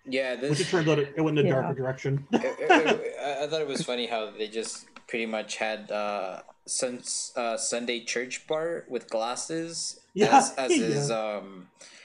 Yeah. 0.05 0.35
which 0.35 0.43
it 0.43 0.57
This. 0.57 0.71
turns 0.71 0.87
out 0.87 0.99
it, 0.99 1.13
it 1.17 1.21
went 1.21 1.37
in 1.37 1.45
a 1.45 1.49
Yeah. 1.49 1.55
darker 1.61 1.73
direction. 1.75 2.25
it- 2.33 2.43
it- 2.45 2.71
it- 2.71 3.15
I 3.19 3.43
I 3.43 3.47
thought 3.47 3.59
it 3.61 3.67
was 3.67 3.83
funny 3.83 4.07
how 4.07 4.31
they 4.31 4.47
just 4.47 4.85
pretty 5.07 5.25
much 5.25 5.57
had 5.57 5.91
uh, 5.91 6.43
sun, 6.65 7.01
uh 7.35 7.57
Sunday 7.57 8.05
church 8.05 8.47
bar 8.47 8.85
with 8.87 9.09
glasses 9.09 9.99
Yeah, 10.13 10.37
as, 10.37 10.53
as 10.55 10.71
his 10.75 11.11
um 11.11 11.67
like 11.81 11.96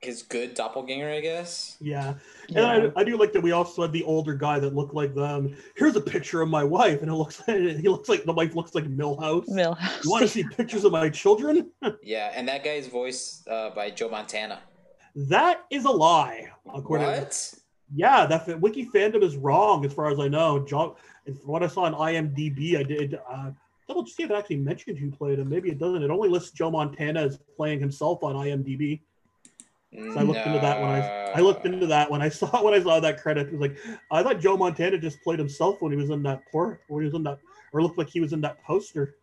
his 0.00 0.22
good 0.22 0.54
doppelganger, 0.54 1.10
I 1.10 1.20
guess. 1.20 1.76
Yeah, 1.80 2.14
and 2.48 2.56
Yeah. 2.56 2.90
I, 2.96 3.00
I 3.00 3.04
do 3.04 3.18
like 3.18 3.32
that 3.34 3.42
we 3.42 3.52
also 3.52 3.82
had 3.82 3.92
the 3.92 4.02
older 4.04 4.34
guy 4.34 4.58
that 4.58 4.74
looked 4.74 4.94
like 4.94 5.14
them. 5.14 5.54
Here's 5.76 5.94
a 5.94 6.00
picture 6.00 6.40
of 6.40 6.48
my 6.48 6.64
wife, 6.64 7.02
and 7.02 7.10
it 7.10 7.14
looks 7.14 7.42
like 7.46 7.58
he 7.58 7.88
looks 7.88 8.08
like 8.08 8.24
the 8.24 8.32
wife 8.32 8.54
looks 8.54 8.74
like 8.74 8.84
Milhouse. 8.84 9.48
Milhouse. 9.48 10.04
You 10.04 10.10
want 10.10 10.22
to 10.22 10.28
see 10.28 10.44
pictures 10.56 10.84
of 10.84 10.92
my 10.92 11.08
children? 11.10 11.70
Yeah, 12.02 12.32
and 12.34 12.48
that 12.48 12.64
guy 12.64 12.72
is 12.72 12.86
voiced 12.86 13.46
uh, 13.48 13.70
by 13.70 13.90
Joe 13.90 14.08
Montana. 14.08 14.60
That 15.14 15.64
is 15.70 15.84
a 15.84 15.90
lie. 15.90 16.48
According 16.72 17.06
What? 17.06 17.54
Yeah, 17.94 18.26
that 18.26 18.60
wiki 18.60 18.86
fandom 18.86 19.22
is 19.22 19.36
wrong 19.36 19.84
as 19.84 19.92
far 19.92 20.10
as 20.10 20.18
I 20.18 20.28
know. 20.28 20.64
John, 20.64 20.94
and 21.26 21.38
from 21.38 21.50
what 21.50 21.62
I 21.62 21.66
saw 21.66 21.82
on 21.82 21.94
IMDb, 21.94 22.76
I 22.76 22.82
did 22.82 23.18
uh, 23.28 23.50
double 23.86 24.06
see 24.06 24.22
if 24.22 24.30
it 24.30 24.34
actually 24.34 24.56
mentioned 24.56 24.98
who 24.98 25.10
played 25.10 25.38
him. 25.38 25.48
Maybe 25.48 25.68
it 25.68 25.78
doesn't. 25.78 26.02
It 26.02 26.10
only 26.10 26.28
lists 26.28 26.52
Joe 26.52 26.70
Montana 26.70 27.22
as 27.22 27.38
playing 27.56 27.80
himself 27.80 28.22
on 28.22 28.34
IMDb. 28.34 29.00
So 29.92 30.20
I 30.20 30.22
looked 30.22 30.46
into 30.46 30.60
that 30.60 30.80
when 30.80 30.90
I 30.90 31.32
I 31.34 31.40
looked 31.40 31.66
into 31.66 31.86
that 31.86 32.10
when 32.10 32.22
I 32.22 32.28
saw 32.40 32.62
when 32.62 32.74
I 32.74 32.80
saw 32.82 33.00
that 33.00 33.20
credit. 33.20 33.48
It 33.48 33.52
was 33.52 33.60
like 33.60 33.76
I 34.10 34.22
thought 34.22 34.40
Joe 34.40 34.56
Montana 34.56 34.98
just 34.98 35.20
played 35.22 35.38
himself 35.38 35.82
when 35.82 35.90
he 35.92 35.98
was 35.98 36.10
in 36.10 36.22
that 36.22 36.46
poor 36.50 36.80
when 36.88 37.02
he 37.02 37.06
was 37.06 37.14
in 37.14 37.22
that 37.24 37.38
or 37.72 37.82
looked 37.82 37.98
like 37.98 38.08
he 38.08 38.20
was 38.20 38.32
in 38.32 38.40
that 38.42 38.62
poster. 38.62 39.16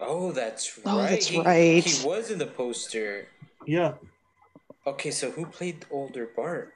Oh, 0.00 0.30
that's 0.30 0.78
Oh, 0.86 0.98
right. 0.98 1.10
that's 1.10 1.26
He- 1.26 1.40
right. 1.40 1.84
He 1.84 2.06
was 2.06 2.30
in 2.30 2.38
the 2.38 2.46
poster. 2.46 3.26
Yeah, 3.66 3.94
Okay, 4.86 5.10
so 5.10 5.30
who 5.30 5.44
played 5.44 5.84
older 5.90 6.26
Bart? 6.34 6.72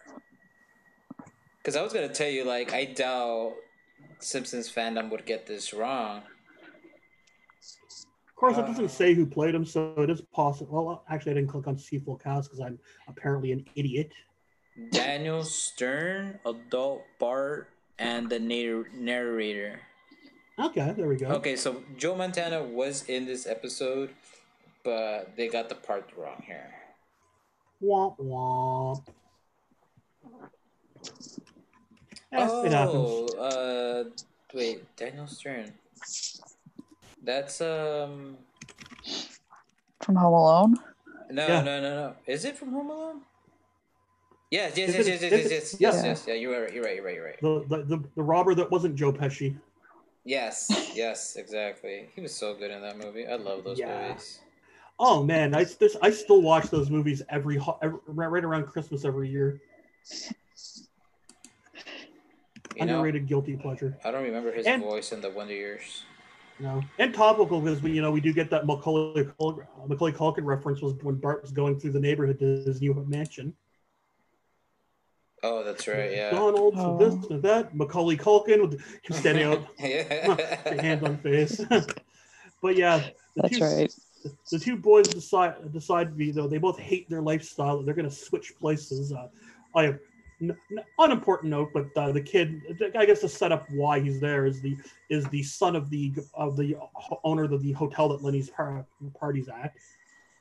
Because 1.59 1.77
I 1.77 1.83
was 1.83 1.93
gonna 1.93 2.13
tell 2.13 2.29
you, 2.29 2.45
like, 2.45 2.73
I 2.75 2.85
doubt 2.85 3.55
Simpsons 4.19 4.71
fandom 4.71 5.09
would 5.11 5.25
get 5.25 5.47
this 5.47 5.73
wrong. 5.73 6.23
Of 8.43 8.47
course, 8.57 8.59
it 8.59 8.65
Uh. 8.65 8.67
doesn't 8.73 8.89
say 8.89 9.15
who 9.15 9.25
played 9.25 9.55
him, 9.55 9.65
so 9.65 9.95
it 9.99 10.11
is 10.11 10.21
possible. 10.21 10.85
Well, 10.85 11.05
actually, 11.09 11.31
I 11.31 11.35
didn't 11.37 11.51
click 11.51 11.69
on 11.69 11.79
see 11.79 12.01
full 12.01 12.17
cast 12.17 12.51
because 12.51 12.59
I'm 12.59 12.77
apparently 13.07 13.53
an 13.53 13.65
idiot. 13.77 14.11
Daniel 14.91 15.45
Stern, 15.45 16.41
adult 16.45 17.05
Bart, 17.21 17.69
and 18.01 18.29
the 18.29 18.41
narr- 18.41 18.89
narrator. 18.95 19.79
Okay, 20.59 20.93
there 20.97 21.07
we 21.07 21.15
go. 21.15 21.29
Okay, 21.29 21.55
so 21.55 21.85
Joe 21.97 22.17
Montana 22.17 22.65
was 22.65 23.05
in 23.09 23.27
this 23.27 23.47
episode, 23.47 24.11
but 24.83 25.37
they 25.37 25.47
got 25.47 25.69
the 25.69 25.77
part 25.77 26.11
wrong 26.17 26.43
here. 26.45 26.75
Womp 27.81 28.19
womp. 28.19 29.05
Eh, 32.33 32.49
oh, 32.49 33.27
uh, 33.39 34.05
wait, 34.53 34.97
Daniel 34.97 35.29
Stern. 35.29 35.73
That's 37.23 37.61
um, 37.61 38.37
From 40.01 40.17
Home 40.17 40.35
Alone. 40.35 40.77
no, 41.31 41.47
Yeah. 41.47 41.63
no, 41.63 41.81
no, 41.81 41.91
no. 41.95 42.15
Is 42.27 42.45
it 42.45 42.57
from 42.57 42.73
Home 42.73 42.91
Alone? 42.91 43.21
Yes, 44.51 44.77
yes, 44.77 44.91
Is 44.91 44.95
yes, 44.95 45.07
it- 45.07 45.11
yes, 45.11 45.23
yes, 45.23 45.33
yes, 45.33 45.51
yes, 45.51 45.81
yeah. 45.81 45.89
yes, 45.93 46.05
yes. 46.05 46.25
Yeah, 46.29 46.35
you're 46.35 46.63
right. 46.63 46.73
You're 46.73 46.85
right. 46.85 46.97
You're 46.97 47.05
right. 47.05 47.15
You're 47.15 47.25
right. 47.25 47.41
The, 47.41 47.65
the, 47.69 47.97
the, 47.97 48.05
the 48.17 48.23
robber 48.23 48.55
that 48.55 48.71
wasn't 48.71 48.97
Joe 48.97 49.13
Pesci. 49.13 49.57
Yes, 50.25 50.93
yes, 50.95 51.37
exactly. 51.37 52.09
He 52.15 52.21
was 52.21 52.35
so 52.35 52.55
good 52.55 52.71
in 52.71 52.81
that 52.83 52.97
movie. 52.99 53.27
I 53.27 53.37
love 53.37 53.65
those 53.65 53.79
Yeah. 53.79 54.09
movies. 54.09 54.41
Oh 54.99 55.25
man, 55.25 55.55
I, 55.55 55.65
this, 55.65 55.97
I 56.03 56.11
still 56.11 56.43
watch 56.43 56.67
those 56.71 56.91
movies 56.91 57.23
every, 57.29 57.59
every 57.83 57.99
right 58.07 58.45
around 58.45 58.67
Christmas 58.67 59.05
every 59.05 59.29
year. 59.31 59.61
You 62.77 62.87
know, 62.87 62.97
Underrated 62.99 63.27
guilty 63.27 63.57
pleasure. 63.57 63.99
I 64.05 64.11
don't 64.13 64.23
remember 64.23 64.53
his 64.53 64.67
And- 64.67 64.83
voice 64.83 65.13
in 65.13 65.21
the 65.21 65.31
Wonder 65.31 65.55
Years. 65.55 66.05
No, 66.63 66.81
and 67.01 67.13
topical 67.13 67.61
because 67.61 67.83
we, 67.83 67.91
you 67.93 68.01
know, 68.03 68.13
we 68.13 68.21
do 68.21 68.33
get 68.33 68.49
that 68.51 68.67
Macaulay 68.67 69.25
Cul- 69.39 69.61
Macaulay 69.89 70.13
Culkin 70.13 70.45
reference 70.45 70.81
was 70.81 70.95
when 71.03 71.17
Bart 71.17 71.43
was 71.43 71.51
going 71.51 71.79
through 71.81 71.91
the 71.93 72.01
neighborhood 72.01 72.39
to 72.39 72.63
his 72.65 72.81
new 72.81 72.95
mansion. 73.09 73.53
Oh, 75.43 75.65
that's 75.65 75.89
right. 75.89 76.13
Yeah. 76.13 76.31
Donald, 76.31 76.75
Oh. 76.77 76.97
this 76.99 77.15
and 77.31 77.43
that. 77.43 77.75
Macaulay 77.75 78.17
Culkin 78.17 78.61
with 78.63 78.81
him 79.03 79.13
standing 79.17 79.45
out, 79.45 79.67
yeah. 79.81 80.81
hands 80.81 81.03
on 81.03 81.19
face. 81.19 81.61
but 82.63 82.77
yeah, 82.77 82.99
the 83.35 83.43
That's 83.43 83.59
two, 83.59 83.65
right. 83.65 83.95
the 84.53 84.59
two 84.61 84.77
boys 84.77 85.09
decide 85.09 85.73
decide 85.73 86.09
to 86.11 86.15
be 86.15 86.31
though 86.31 86.47
they 86.47 86.59
both 86.59 86.79
hate 86.79 87.11
their 87.11 87.23
lifestyle. 87.23 87.83
They're 87.83 87.95
going 87.95 88.09
to 88.09 88.15
switch 88.15 88.53
places. 88.61 89.13
Uh, 89.13 89.27
I 89.75 89.83
have 89.85 89.99
n- 90.43 90.85
unimportant 90.99 91.51
note, 91.51 91.71
but 91.73 91.89
uh, 91.97 92.13
the 92.13 92.21
kid, 92.21 92.63
I 92.99 93.07
guess, 93.07 93.21
to 93.21 93.29
set 93.29 93.53
up 93.53 93.71
why 93.71 94.01
he's 94.01 94.21
there 94.21 94.45
is 94.47 94.61
the 94.61 94.77
is 95.09 95.27
the 95.29 95.43
son 95.43 95.77
of 95.77 95.89
the 95.91 96.13
of 96.35 96.57
the 96.57 96.77
owner 97.25 97.45
of 97.45 97.63
the 97.63 97.73
hotel 97.73 98.09
that 98.11 98.23
Lenny's 98.23 98.51
par- 98.51 98.85
parties 99.19 99.49
at. 99.49 99.75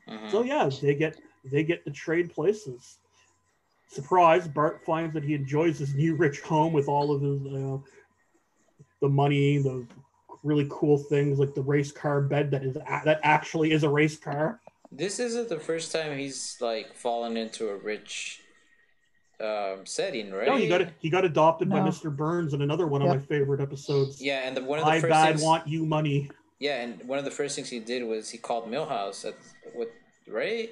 Mhm. 0.08 0.30
So 0.30 0.42
yeah, 0.42 0.68
they 0.80 0.94
get 0.94 1.20
they 1.44 1.64
get 1.64 1.84
to 1.84 1.90
trade 1.90 2.32
places. 2.32 2.98
Surprise! 3.88 4.48
Bart 4.48 4.84
finds 4.84 5.12
that 5.14 5.22
he 5.22 5.34
enjoys 5.34 5.78
his 5.78 5.94
new 5.94 6.14
rich 6.14 6.40
home 6.40 6.72
with 6.72 6.88
all 6.88 7.12
of 7.12 7.20
his 7.22 7.46
uh, 7.46 7.78
the 9.00 9.08
money, 9.08 9.58
the 9.58 9.86
really 10.42 10.66
cool 10.70 10.98
things 10.98 11.38
like 11.38 11.54
the 11.54 11.62
race 11.62 11.92
car 11.92 12.20
bed 12.20 12.50
that 12.50 12.64
is 12.64 12.76
a- 12.76 13.02
that 13.04 13.20
actually 13.22 13.72
is 13.72 13.84
a 13.84 13.88
race 13.88 14.18
car. 14.18 14.60
This 14.90 15.18
isn't 15.18 15.48
the 15.48 15.60
first 15.60 15.92
time 15.92 16.18
he's 16.18 16.58
like 16.60 16.94
fallen 16.94 17.36
into 17.36 17.68
a 17.68 17.76
rich 17.76 18.41
um, 19.42 19.84
setting, 19.86 20.32
right? 20.32 20.46
No, 20.46 20.56
he 20.56 20.68
got 20.68 20.88
he 20.98 21.10
got 21.10 21.24
adopted 21.24 21.68
by 21.68 21.80
Mr. 21.80 22.14
Burns 22.14 22.54
in 22.54 22.62
another 22.62 22.86
one 22.86 23.02
of 23.02 23.08
my 23.08 23.18
favorite 23.18 23.60
episodes. 23.60 24.20
Yeah, 24.20 24.40
and 24.44 24.56
the, 24.56 24.62
one 24.62 24.78
of 24.78 24.84
the 24.84 24.90
I 24.90 25.00
first 25.00 25.10
bad 25.10 25.28
things, 25.30 25.42
want 25.42 25.66
you 25.66 25.84
money. 25.84 26.30
yeah, 26.58 26.82
and 26.82 27.02
one 27.04 27.18
of 27.18 27.24
the 27.24 27.30
first 27.30 27.56
things 27.56 27.68
he 27.68 27.80
did 27.80 28.04
was 28.04 28.30
he 28.30 28.38
called 28.38 28.70
Milhouse 28.70 29.24
at 29.26 29.34
what 29.74 29.92
right? 30.28 30.70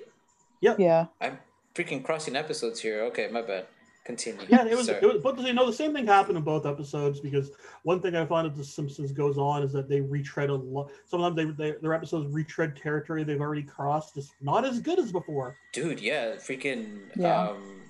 Yep. 0.60 0.78
Yeah. 0.78 1.06
I'm 1.20 1.38
freaking 1.74 2.04
crossing 2.04 2.36
episodes 2.36 2.80
here. 2.80 3.02
Okay, 3.04 3.28
my 3.30 3.42
bad. 3.42 3.66
Continue. 4.04 4.46
Yeah, 4.48 4.64
it 4.64 4.76
was, 4.76 4.86
Sorry. 4.86 4.98
it 4.98 5.06
was. 5.06 5.22
But 5.22 5.38
you 5.40 5.52
know, 5.52 5.66
the 5.66 5.72
same 5.72 5.92
thing 5.92 6.06
happened 6.06 6.38
in 6.38 6.42
both 6.42 6.64
episodes 6.64 7.20
because 7.20 7.50
one 7.82 8.00
thing 8.00 8.16
I 8.16 8.24
find 8.24 8.50
as 8.50 8.56
The 8.56 8.64
Simpsons 8.64 9.12
goes 9.12 9.36
on 9.36 9.62
is 9.62 9.72
that 9.72 9.88
they 9.88 10.00
retread 10.00 10.48
a 10.48 10.54
lot. 10.54 10.90
Sometimes 11.04 11.36
they, 11.36 11.44
they 11.44 11.78
their 11.80 11.92
episodes 11.92 12.26
retread 12.32 12.76
territory 12.76 13.24
they've 13.24 13.40
already 13.40 13.62
crossed, 13.62 14.16
It's 14.16 14.32
not 14.40 14.64
as 14.64 14.80
good 14.80 14.98
as 14.98 15.12
before. 15.12 15.56
Dude, 15.72 16.00
yeah, 16.00 16.36
freaking. 16.36 17.00
Yeah. 17.14 17.48
Um, 17.50 17.82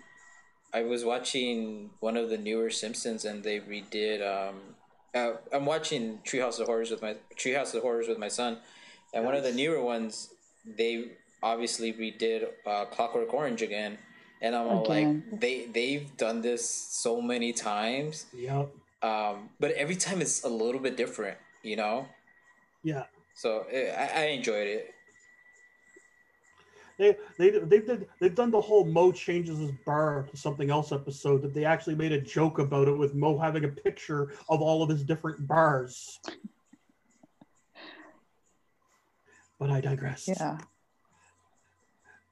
I 0.73 0.83
was 0.83 1.05
watching 1.05 1.91
one 2.00 2.17
of 2.17 2.31
the 2.31 2.39
newer 2.39 2.71
Simpsons, 2.71 3.25
and 3.25 3.43
they 3.43 3.61
redid. 3.61 4.21
Um, 4.23 4.57
uh, 5.15 5.33
I'm 5.53 5.67
watching 5.67 6.21
Treehouse 6.25 6.61
of 6.61 6.67
Horrors 6.67 6.91
with 6.91 7.03
my 7.03 7.17
Treehouse 7.37 7.75
of 7.75 7.83
Horrors 7.83 8.07
with 8.09 8.19
my 8.19 8.29
son, 8.29 8.59
and 9.12 9.25
one 9.25 9.35
of 9.35 9.43
the 9.43 9.53
newer 9.53 9.83
ones, 9.83 10.31
they 10.65 11.12
obviously 11.43 11.93
redid 11.93 12.47
uh, 12.67 12.85
Clockwork 12.87 13.33
Orange 13.35 13.62
again, 13.62 13.99
and 14.41 14.55
I'm 14.55 14.69
all 14.69 14.85
Again. 14.85 15.25
like, 15.31 15.41
they 15.41 15.67
they've 15.67 16.17
done 16.17 16.43
this 16.43 16.69
so 16.69 17.21
many 17.21 17.53
times, 17.53 18.27
Yep. 18.33 18.69
um, 19.03 19.49
but 19.59 19.73
every 19.73 19.97
time 19.97 20.21
it's 20.21 20.45
a 20.45 20.49
little 20.49 20.81
bit 20.81 20.97
different, 20.97 21.37
you 21.65 21.75
know. 21.77 22.07
Yeah. 22.85 23.05
So 23.35 23.67
eh, 23.73 23.91
I, 23.97 24.23
I 24.23 24.25
enjoyed 24.27 24.69
it. 24.69 24.95
They 27.00 27.16
they 27.38 27.50
they've 27.50 27.87
did 27.87 28.09
they've 28.21 28.35
done 28.35 28.50
the 28.50 28.61
whole 28.61 28.85
Moe 28.85 29.11
changes 29.11 29.59
his 29.59 29.73
bar 29.87 30.28
to 30.30 30.37
something 30.37 30.71
else 30.71 30.92
episode 30.92 31.40
that 31.40 31.54
they 31.54 31.64
actually 31.64 31.95
made 31.95 32.12
a 32.12 32.21
joke 32.21 32.59
about 32.59 32.88
it 32.88 32.99
with 32.99 33.14
Moe 33.14 33.38
having 33.38 33.64
a 33.64 33.69
picture 33.69 34.35
of 34.50 34.61
all 34.61 34.83
of 34.83 34.90
his 34.90 35.02
different 35.02 35.49
bars. 35.49 36.21
But 39.59 39.71
I 39.71 39.80
digress. 39.80 40.28
Yeah. 40.28 40.59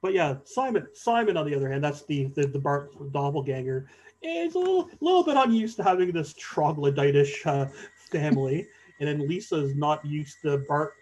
But 0.03 0.13
yeah, 0.13 0.35
Simon 0.43 0.85
Simon 0.93 1.35
on 1.35 1.47
the 1.47 1.55
other 1.55 1.71
hand, 1.71 1.83
that's 1.83 2.03
the 2.03 2.25
the, 2.35 2.45
the 2.45 2.59
Bart 2.59 2.91
doppelganger. 3.11 3.89
Is 4.21 4.53
a 4.53 4.59
little, 4.59 4.89
little 5.01 5.23
bit 5.23 5.37
unused 5.37 5.77
to 5.77 5.83
having 5.83 6.11
this 6.11 6.33
troglodytish 6.33 7.47
uh, 7.47 7.69
family, 8.11 8.67
and 8.99 9.07
then 9.07 9.27
Lisa 9.27 9.55
is 9.55 9.75
not 9.75 10.05
used 10.05 10.41
to 10.41 10.57
Bart 10.67 10.93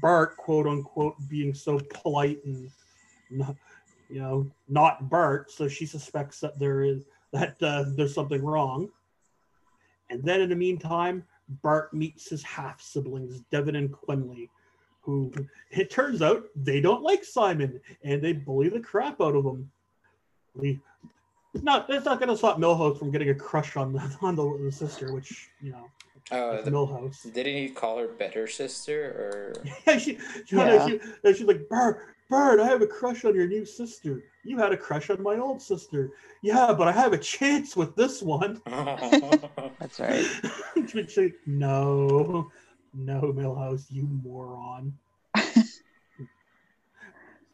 Bart 0.00 0.36
quote 0.36 0.66
unquote 0.66 1.16
being 1.28 1.54
so 1.54 1.80
polite 1.94 2.40
and 2.44 2.70
you 3.30 4.20
know 4.20 4.50
not 4.68 5.08
Bart, 5.08 5.50
so 5.50 5.68
she 5.68 5.86
suspects 5.86 6.40
that 6.40 6.58
there 6.58 6.82
is 6.82 7.02
that 7.32 7.56
uh, 7.62 7.84
there's 7.96 8.14
something 8.14 8.42
wrong. 8.42 8.88
And 10.10 10.22
then 10.22 10.40
in 10.40 10.48
the 10.48 10.56
meantime, 10.56 11.24
Bart 11.62 11.92
meets 11.92 12.28
his 12.28 12.42
half 12.42 12.80
siblings, 12.80 13.40
Devin 13.50 13.76
and 13.76 13.90
Quinley, 13.90 14.50
who 15.00 15.32
it 15.70 15.90
turns 15.90 16.22
out 16.22 16.44
they 16.54 16.80
don't 16.80 17.02
like 17.02 17.24
Simon 17.24 17.80
and 18.04 18.22
they 18.22 18.32
bully 18.32 18.68
the 18.68 18.80
crap 18.80 19.20
out 19.20 19.34
of 19.34 19.44
him. 19.44 19.70
It's 21.54 21.64
not 21.64 21.88
going 21.88 22.28
to 22.28 22.36
stop 22.36 22.58
Milhouse 22.58 22.98
from 22.98 23.10
getting 23.10 23.30
a 23.30 23.34
crush 23.34 23.76
on 23.76 23.92
the, 23.92 24.16
on 24.20 24.36
the, 24.36 24.58
the 24.64 24.72
sister, 24.72 25.12
which 25.12 25.48
you 25.60 25.72
know, 25.72 25.88
Uh, 26.32 26.54
it's 26.56 26.64
the, 26.64 26.70
Milhouse. 26.72 27.32
didn't 27.32 27.54
he 27.54 27.68
call 27.68 27.98
her 27.98 28.08
better 28.08 28.46
sister 28.48 29.54
or? 29.64 29.64
Yeah, 29.86 29.98
she, 29.98 30.18
she, 30.46 30.56
Yeah. 30.56 30.86
she, 30.86 31.00
and 31.22 31.36
she's 31.36 31.46
like, 31.46 31.68
Bart, 31.68 32.00
Bart, 32.28 32.58
I 32.58 32.66
have 32.66 32.82
a 32.82 32.86
crush 32.86 33.24
on 33.24 33.34
your 33.36 33.46
new 33.46 33.64
sister. 33.64 34.24
You 34.44 34.58
had 34.58 34.72
a 34.72 34.76
crush 34.76 35.08
on 35.10 35.22
my 35.22 35.36
old 35.38 35.62
sister. 35.62 36.10
Yeah, 36.42 36.72
but 36.76 36.88
I 36.88 36.92
have 36.92 37.12
a 37.12 37.18
chance 37.18 37.76
with 37.76 37.94
this 37.94 38.22
one. 38.22 38.60
That's 38.66 40.00
right. 40.00 40.26
She's 40.74 41.16
like, 41.16 41.34
no, 41.46 42.50
no, 42.92 43.20
Milhouse, 43.32 43.84
you 43.90 44.08
moron. 44.24 44.92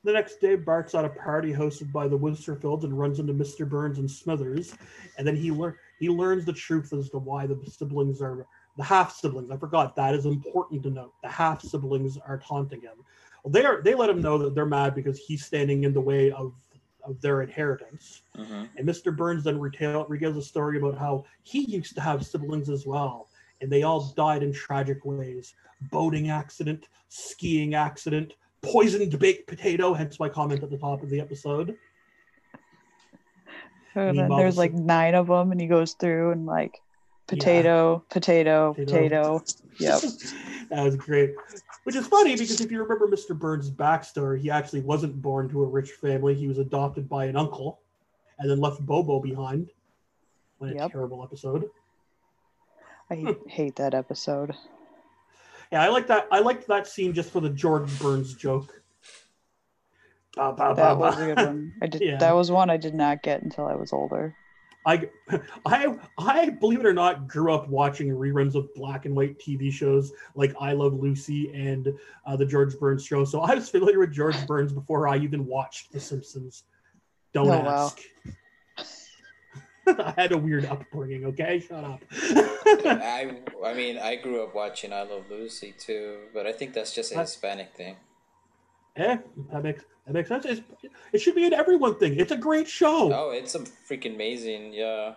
the 0.04 0.12
next 0.12 0.40
day, 0.40 0.56
Bart's 0.56 0.94
at 0.94 1.04
a 1.04 1.10
party 1.10 1.52
hosted 1.52 1.92
by 1.92 2.08
the 2.08 2.18
Woosterfields 2.18 2.84
and 2.84 2.98
runs 2.98 3.18
into 3.20 3.34
Mr. 3.34 3.68
Burns 3.68 3.98
and 3.98 4.10
Smithers, 4.10 4.74
and 5.18 5.26
then 5.26 5.36
he 5.36 5.50
lear- 5.50 5.76
he 6.00 6.08
learns 6.08 6.44
the 6.44 6.52
truth 6.52 6.92
as 6.92 7.08
to 7.10 7.18
why 7.18 7.46
the 7.46 7.56
siblings 7.70 8.20
are 8.20 8.46
the 8.76 8.84
half 8.84 9.14
siblings. 9.14 9.50
I 9.50 9.56
forgot 9.56 9.96
that 9.96 10.14
is 10.14 10.26
important 10.26 10.82
to 10.84 10.90
note. 10.90 11.12
The 11.22 11.28
half 11.28 11.62
siblings 11.62 12.16
are 12.16 12.38
taunting 12.38 12.80
him. 12.80 13.04
Well, 13.42 13.52
they 13.52 13.64
are 13.64 13.82
they 13.82 13.94
let 13.94 14.10
him 14.10 14.20
know 14.20 14.38
that 14.38 14.54
they're 14.54 14.66
mad 14.66 14.94
because 14.94 15.18
he's 15.18 15.44
standing 15.44 15.84
in 15.84 15.92
the 15.92 16.00
way 16.00 16.30
of 16.30 16.52
of 17.04 17.20
their 17.20 17.42
inheritance. 17.42 18.22
Mhm. 18.36 18.68
And 18.76 18.88
Mr. 18.88 19.14
Burns 19.14 19.44
then 19.44 19.58
retail, 19.58 20.04
regales 20.06 20.38
a 20.38 20.42
story 20.42 20.78
about 20.78 20.96
how 20.96 21.24
he 21.42 21.64
used 21.64 21.94
to 21.96 22.00
have 22.00 22.24
siblings 22.24 22.70
as 22.70 22.86
well, 22.86 23.28
and 23.60 23.70
they 23.70 23.82
all 23.82 24.12
died 24.16 24.42
in 24.42 24.52
tragic 24.52 25.04
ways. 25.04 25.54
Boating 25.90 26.30
accident, 26.30 26.88
skiing 27.08 27.74
accident, 27.74 28.34
poisoned 28.62 29.18
baked 29.18 29.48
potato, 29.48 29.92
hence 29.92 30.20
my 30.20 30.28
comment 30.28 30.62
at 30.62 30.70
the 30.70 30.78
top 30.78 31.02
of 31.02 31.10
the 31.10 31.20
episode. 31.20 31.76
And 33.94 34.18
then 34.18 34.30
there's 34.30 34.56
like 34.56 34.72
nine 34.72 35.14
of 35.14 35.26
them, 35.26 35.52
and 35.52 35.60
he 35.60 35.66
goes 35.66 35.92
through 35.92 36.30
and 36.30 36.46
like 36.46 36.80
potato, 37.38 38.04
potato, 38.10 38.74
Potato. 38.74 39.38
potato. 39.40 39.44
Yep. 39.78 40.00
that 40.70 40.84
was 40.84 40.96
great. 40.96 41.34
Which 41.84 41.96
is 41.96 42.06
funny 42.06 42.32
because 42.36 42.60
if 42.60 42.70
you 42.70 42.80
remember 42.82 43.08
Mr. 43.08 43.36
Burns' 43.38 43.70
backstory, 43.70 44.38
he 44.40 44.50
actually 44.50 44.80
wasn't 44.82 45.20
born 45.20 45.48
to 45.48 45.62
a 45.62 45.66
rich 45.66 45.90
family. 45.92 46.34
He 46.34 46.46
was 46.46 46.58
adopted 46.58 47.08
by 47.08 47.24
an 47.26 47.36
uncle 47.36 47.80
and 48.38 48.50
then 48.50 48.60
left 48.60 48.84
Bobo 48.84 49.20
behind. 49.20 49.70
What 50.58 50.70
a 50.70 50.74
Yep. 50.74 50.92
terrible 50.92 51.22
episode. 51.24 51.68
I 53.10 53.36
hate 53.48 53.76
that 53.76 53.94
episode. 53.94 54.54
Yeah, 55.72 55.82
I 55.82 55.88
like 55.88 56.06
that. 56.08 56.28
I 56.30 56.40
liked 56.40 56.66
that 56.68 56.86
scene 56.86 57.12
just 57.14 57.30
for 57.30 57.40
the 57.40 57.50
George 57.50 57.98
Burns 57.98 58.34
joke. 58.34 58.82
Ba, 60.36 60.52
ba, 60.52 60.68
ba, 60.70 60.74
That 60.76 60.98
was 60.98 61.16
ba. 61.16 61.22
a 61.22 61.26
good 61.34 61.36
one. 61.46 61.72
I 61.82 61.86
did. 61.88 62.00
Yeah. 62.02 62.18
That 62.18 62.34
was 62.34 62.50
one 62.50 62.70
I 62.70 62.76
did 62.76 62.94
not 62.94 63.22
get 63.22 63.42
until 63.42 63.66
I 63.66 63.74
was 63.74 63.92
older. 63.92 64.34
I, 64.84 65.08
I, 65.66 65.96
I 66.18 66.50
believe 66.50 66.80
it 66.80 66.86
or 66.86 66.92
not, 66.92 67.28
grew 67.28 67.52
up 67.52 67.68
watching 67.68 68.08
reruns 68.08 68.54
of 68.54 68.72
black 68.74 69.04
and 69.06 69.14
white 69.14 69.38
TV 69.38 69.70
shows 69.72 70.12
like 70.34 70.54
I 70.60 70.72
Love 70.72 70.94
Lucy 70.94 71.52
and 71.54 71.92
uh, 72.26 72.36
the 72.36 72.46
George 72.46 72.78
Burns 72.78 73.04
show. 73.04 73.24
So 73.24 73.40
I 73.40 73.54
was 73.54 73.68
familiar 73.68 73.98
with 74.00 74.12
George 74.12 74.36
Burns 74.46 74.72
before 74.72 75.06
I 75.08 75.18
even 75.18 75.46
watched 75.46 75.92
The 75.92 76.00
Simpsons. 76.00 76.64
Don't 77.32 77.48
Oh, 77.48 77.60
wow. 77.60 77.86
ask. 77.86 77.98
I 79.98 80.14
had 80.16 80.32
a 80.32 80.38
weird 80.38 80.64
upbringing. 80.66 81.24
Okay, 81.26 81.58
shut 81.58 81.82
up. 81.82 82.00
I 82.12 83.36
I 83.64 83.74
mean 83.74 83.98
I 83.98 84.14
grew 84.14 84.42
up 84.44 84.54
watching 84.54 84.92
I 84.92 85.02
Love 85.02 85.24
Lucy 85.28 85.74
too, 85.76 86.18
but 86.32 86.46
I 86.46 86.52
think 86.52 86.72
that's 86.72 86.94
just 86.94 87.10
a 87.12 87.18
Hispanic 87.18 87.74
thing. 87.74 87.96
Eh, 88.96 89.16
that 89.50 89.62
makes 89.62 89.84
that 90.06 90.12
makes 90.12 90.28
sense. 90.28 90.44
It's, 90.44 90.60
it 91.12 91.18
should 91.20 91.34
be 91.34 91.46
an 91.46 91.54
everyone 91.54 91.98
thing. 91.98 92.18
It's 92.18 92.32
a 92.32 92.36
great 92.36 92.68
show. 92.68 93.12
Oh, 93.12 93.30
it's 93.30 93.54
a 93.54 93.60
freaking 93.60 94.14
amazing, 94.14 94.72
yeah. 94.72 95.14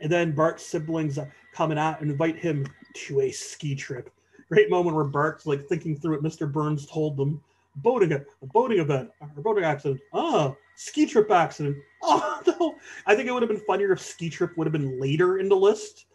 And 0.00 0.10
then 0.10 0.32
Bart's 0.32 0.64
siblings 0.64 1.18
uh, 1.18 1.26
come 1.52 1.72
out 1.72 2.00
and 2.00 2.10
invite 2.10 2.38
him 2.38 2.66
to 2.94 3.20
a 3.20 3.30
ski 3.30 3.74
trip. 3.74 4.10
Great 4.48 4.70
moment 4.70 4.96
where 4.96 5.04
Bart's 5.04 5.46
like 5.46 5.66
thinking 5.66 5.96
through 5.96 6.20
what 6.20 6.24
Mr. 6.24 6.50
Burns 6.50 6.86
told 6.86 7.16
them. 7.16 7.42
Boating 7.76 8.12
a, 8.12 8.16
a 8.16 8.46
boating 8.46 8.80
event 8.80 9.10
or 9.20 9.42
boating 9.42 9.64
accident. 9.64 10.00
Oh, 10.12 10.56
ski 10.74 11.06
trip 11.06 11.30
accident. 11.30 11.76
Oh 12.00 12.40
no. 12.46 12.76
I 13.06 13.16
think 13.16 13.28
it 13.28 13.32
would 13.32 13.42
have 13.42 13.50
been 13.50 13.60
funnier 13.66 13.90
if 13.90 14.00
ski 14.00 14.30
trip 14.30 14.56
would 14.56 14.68
have 14.68 14.72
been 14.72 15.00
later 15.00 15.38
in 15.38 15.48
the 15.48 15.56
list. 15.56 16.06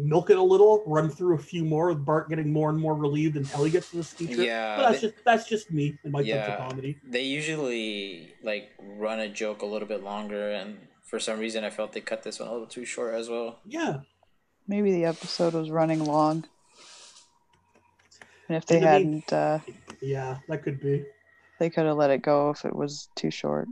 Milk 0.00 0.30
it 0.30 0.36
a 0.38 0.42
little, 0.42 0.82
run 0.86 1.08
through 1.10 1.34
a 1.34 1.38
few 1.38 1.64
more 1.64 1.88
with 1.88 2.04
Bart 2.04 2.28
getting 2.28 2.52
more 2.52 2.70
and 2.70 2.78
more 2.78 2.94
relieved 2.94 3.36
until 3.36 3.64
he 3.64 3.70
gets 3.70 3.90
to 3.90 3.96
the 3.96 4.04
ski 4.04 4.26
trip. 4.26 4.46
Yeah, 4.46 4.76
But 4.76 4.82
that's 4.90 5.00
they- 5.00 5.08
just 5.08 5.24
that's 5.24 5.48
just 5.48 5.72
me 5.72 5.98
and 6.04 6.12
my 6.12 6.22
sense 6.24 6.48
of 6.48 6.58
comedy. 6.58 6.98
They 7.04 7.22
usually 7.22 8.34
like 8.42 8.70
run 8.78 9.18
a 9.20 9.28
joke 9.28 9.62
a 9.62 9.66
little 9.66 9.88
bit 9.88 10.02
longer, 10.04 10.50
and 10.52 10.78
for 11.02 11.18
some 11.18 11.38
reason, 11.40 11.64
I 11.64 11.70
felt 11.70 11.92
they 11.94 12.00
cut 12.00 12.22
this 12.22 12.38
one 12.38 12.48
a 12.48 12.52
little 12.52 12.66
too 12.66 12.84
short 12.84 13.14
as 13.14 13.28
well. 13.28 13.58
Yeah. 13.66 14.00
Maybe 14.66 14.92
the 14.92 15.06
episode 15.06 15.54
was 15.54 15.70
running 15.70 16.04
long. 16.04 16.44
And 18.48 18.56
if 18.56 18.66
they 18.66 18.76
Did 18.80 18.82
hadn't, 18.88 19.32
uh, 19.32 19.58
Yeah, 20.00 20.38
that 20.48 20.62
could 20.62 20.80
be. 20.80 21.04
they 21.58 21.70
could 21.70 21.86
have 21.86 21.96
let 21.96 22.10
it 22.10 22.22
go 22.22 22.50
if 22.50 22.64
it 22.64 22.74
was 22.76 23.08
too 23.14 23.30
short. 23.30 23.68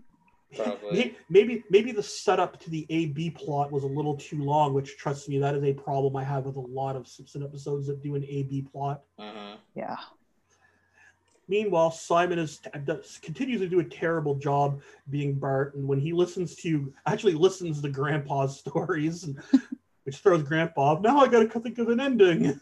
Probably. 0.57 1.17
Maybe 1.29 1.65
maybe 1.71 1.93
the 1.93 2.03
setup 2.03 2.61
to 2.61 2.71
the 2.71 2.87
A 2.91 3.07
B 3.07 3.31
plot 3.31 3.71
was 3.71 3.85
a 3.85 3.89
little 3.89 4.17
too 4.17 4.43
long, 4.43 4.75
which 4.75 4.97
trust 4.97 5.29
me, 5.29 5.39
that 5.39 5.55
is 5.55 5.65
a 5.65 5.73
problem 5.73 6.17
I 6.17 6.25
have 6.25 6.45
with 6.45 6.57
a 6.57 6.61
lot 6.61 6.97
of 6.97 7.07
Simpson 7.07 7.43
episodes 7.43 7.87
that 7.87 8.03
do 8.03 8.15
an 8.15 8.25
A 8.25 8.45
B 8.45 8.63
plot. 8.63 9.03
Uh-huh. 9.19 9.57
Yeah. 9.75 9.97
Meanwhile, 11.49 11.93
Simon 11.93 12.41
is 12.41 12.61
does, 12.85 13.19
continues 13.23 13.61
to 13.61 13.69
do 13.69 13.79
a 13.81 13.85
terrible 13.85 14.35
job 14.35 14.83
being 15.11 15.35
Bart, 15.35 15.77
and 15.77 15.87
when 15.87 16.01
he 16.01 16.13
listens 16.13 16.57
to 16.57 16.93
actually 17.07 17.35
listens 17.35 17.81
to 17.83 17.89
Grandpa's 17.89 18.59
stories, 18.61 19.25
and, 19.25 19.41
which 20.05 20.17
throws 20.19 20.43
Grandpa 20.43 20.81
off. 20.81 21.01
Now 21.03 21.19
I 21.19 21.29
gotta 21.29 21.49
think 21.61 21.79
of 21.79 21.89
an 21.89 22.01
ending. 22.01 22.61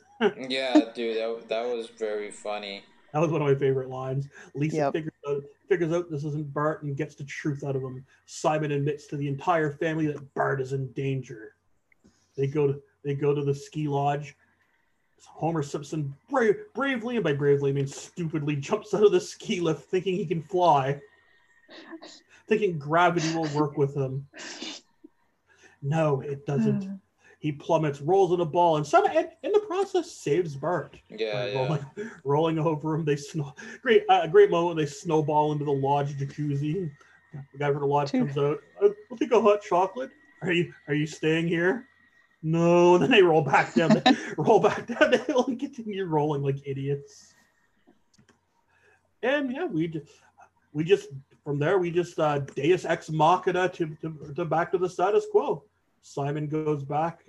Yeah, 0.49 0.81
dude, 0.95 1.17
that, 1.17 1.49
that 1.49 1.67
was 1.67 1.89
very 1.99 2.31
funny. 2.31 2.85
That 3.13 3.21
was 3.21 3.31
one 3.31 3.43
of 3.43 3.49
my 3.49 3.55
favorite 3.55 3.89
lines. 3.89 4.29
Lisa 4.55 4.77
Yep. 4.77 4.93
figures, 4.93 5.13
out, 5.29 5.45
figures 5.69 5.93
out 5.93 6.11
this 6.11 6.25
isn't 6.25 6.53
Bart 6.53 6.83
and 6.83 6.97
gets 6.97 7.15
the 7.15 7.25
truth 7.25 7.65
out 7.65 7.77
of 7.77 7.83
him. 7.83 8.05
Simon 8.27 8.73
admits 8.73 9.07
to 9.09 9.17
the 9.17 9.29
entire 9.29 9.71
family 9.71 10.07
that 10.07 10.35
Bart 10.35 10.61
is 10.61 10.73
in 10.73 10.93
danger. 10.93 11.55
They 12.37 12.47
go 12.47 12.67
to 12.67 12.83
they 13.05 13.15
go 13.15 13.35
to 13.35 13.45
the 13.45 13.55
ski 13.55 13.89
lodge. 13.89 14.37
Homer 15.27 15.63
Simpson 15.63 16.15
bra- 16.29 16.53
bravely, 16.75 17.17
and 17.17 17.25
by 17.25 17.33
bravely 17.33 17.71
I 17.71 17.73
mean 17.73 17.87
stupidly, 17.87 18.57
jumps 18.57 18.93
out 18.95 19.05
of 19.05 19.13
the 19.13 19.21
ski 19.21 19.61
lift 19.61 19.89
thinking 19.89 20.17
he 20.17 20.27
can 20.27 20.43
fly, 20.43 21.01
thinking 22.47 22.79
gravity 22.79 23.35
will 23.35 23.49
work 23.59 23.79
with 23.79 23.97
him. 23.97 24.27
No, 25.83 26.21
it 26.21 26.47
doesn't. 26.47 26.85
Hmm. 26.85 26.95
He 27.45 27.53
plummets, 27.53 28.01
rolls 28.01 28.33
in 28.33 28.41
a 28.41 28.45
ball, 28.47 28.79
and 28.79 28.87
some 28.87 29.05
and 29.07 29.29
in 29.43 29.53
the 29.53 29.61
process 29.61 30.11
saves 30.11 30.57
Bart 30.57 30.97
Yeah, 31.11 31.45
yeah. 31.45 31.59
rolling, 31.59 31.87
rolling 32.25 32.59
over 32.59 32.95
him. 32.95 33.05
They 33.05 33.17
snow. 33.17 33.55
Great, 33.83 34.05
uh, 34.09 34.27
great 34.29 34.51
moment. 34.51 34.79
They 34.79 34.87
snowball 34.87 35.53
into 35.53 35.67
the 35.67 35.71
lodge 35.71 36.15
jacuzzi. 36.17 36.91
The 37.53 37.59
guy 37.59 37.71
from 37.71 37.81
the 37.81 37.87
lodge 37.87 38.13
comes 38.13 38.39
out. 38.39 38.61
"I- 38.81 38.89
I'll 39.11 39.19
take 39.19 39.33
a 39.33 39.43
hot 39.43 39.61
chocolate. 39.61 40.11
Are 40.41 40.53
you 40.53 40.73
Are 40.89 40.95
you 40.95 41.07
staying 41.07 41.47
here? 41.47 41.87
No. 42.43 42.95
And 42.95 43.03
then 43.05 43.11
they 43.11 43.21
roll 43.23 43.43
back 43.43 43.75
down. 43.75 43.91
The, 43.91 44.19
roll 44.39 44.59
back 44.61 44.87
down 44.87 45.11
the 45.11 45.19
hill 45.19 45.45
and 45.47 45.61
continue 45.61 46.07
rolling 46.07 46.41
like 46.43 46.57
idiots. 46.65 47.35
And 49.23 49.53
yeah, 49.53 49.67
we 49.67 49.89
just 49.89 50.09
we 50.73 50.83
just 50.83 51.09
from 51.45 51.59
there 51.59 51.77
we 51.79 51.91
just 51.91 52.19
uh, 52.19 52.39
Deus 52.39 52.87
ex 52.87 53.11
machina 53.11 53.69
to, 53.69 53.95
to, 54.01 54.33
to 54.35 54.45
back 54.47 54.71
to 54.73 54.79
the 54.79 54.89
status 54.89 55.27
quo. 55.31 55.63
Simon 56.05 56.47
goes 56.47 56.85
back 56.85 57.23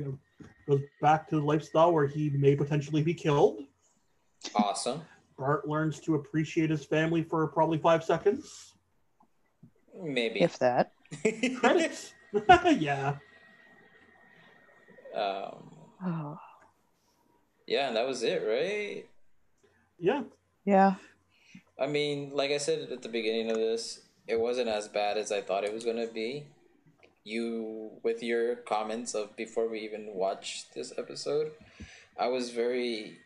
goes 0.67 0.81
back 1.01 1.29
to 1.29 1.37
the 1.37 1.41
lifestyle 1.41 1.93
where 1.93 2.05
he 2.05 2.29
may 2.31 2.55
potentially 2.55 3.01
be 3.01 3.13
killed. 3.13 3.61
Awesome. 4.53 5.01
Bart 5.37 5.67
learns 5.67 5.99
to 6.01 6.15
appreciate 6.15 6.69
his 6.69 6.83
family 6.83 7.23
for 7.23 7.47
probably 7.47 7.77
five 7.77 8.03
seconds. 8.03 8.73
Maybe. 9.97 10.41
If 10.41 10.59
that. 10.59 10.91
Credits. 11.59 12.13
yeah. 12.77 13.15
um, 15.15 15.71
Oh, 16.05 16.37
yeah, 17.65 17.87
and 17.87 17.95
that 17.95 18.05
was 18.05 18.21
it, 18.23 18.43
right? 18.45 19.05
Yeah. 19.97 20.23
yeah. 20.65 20.95
I 21.79 21.87
mean, 21.87 22.31
like 22.33 22.51
I 22.51 22.57
said 22.57 22.91
at 22.91 23.01
the 23.01 23.09
beginning 23.09 23.49
of 23.49 23.55
this, 23.55 24.01
it 24.27 24.39
wasn't 24.39 24.67
as 24.67 24.89
bad 24.89 25.17
as 25.17 25.31
I 25.31 25.39
thought 25.41 25.63
it 25.63 25.73
was 25.73 25.85
gonna 25.85 26.07
be. 26.07 26.45
You, 27.25 27.89
with 28.03 28.21
your 28.21 28.55
comments 28.55 29.15
of 29.15 29.35
before 29.35 29.67
we 29.67 29.79
even 29.79 30.13
watched 30.13 30.73
this 30.75 30.93
episode, 30.95 31.51
I 32.19 32.27
was 32.27 32.51
very 32.51 33.17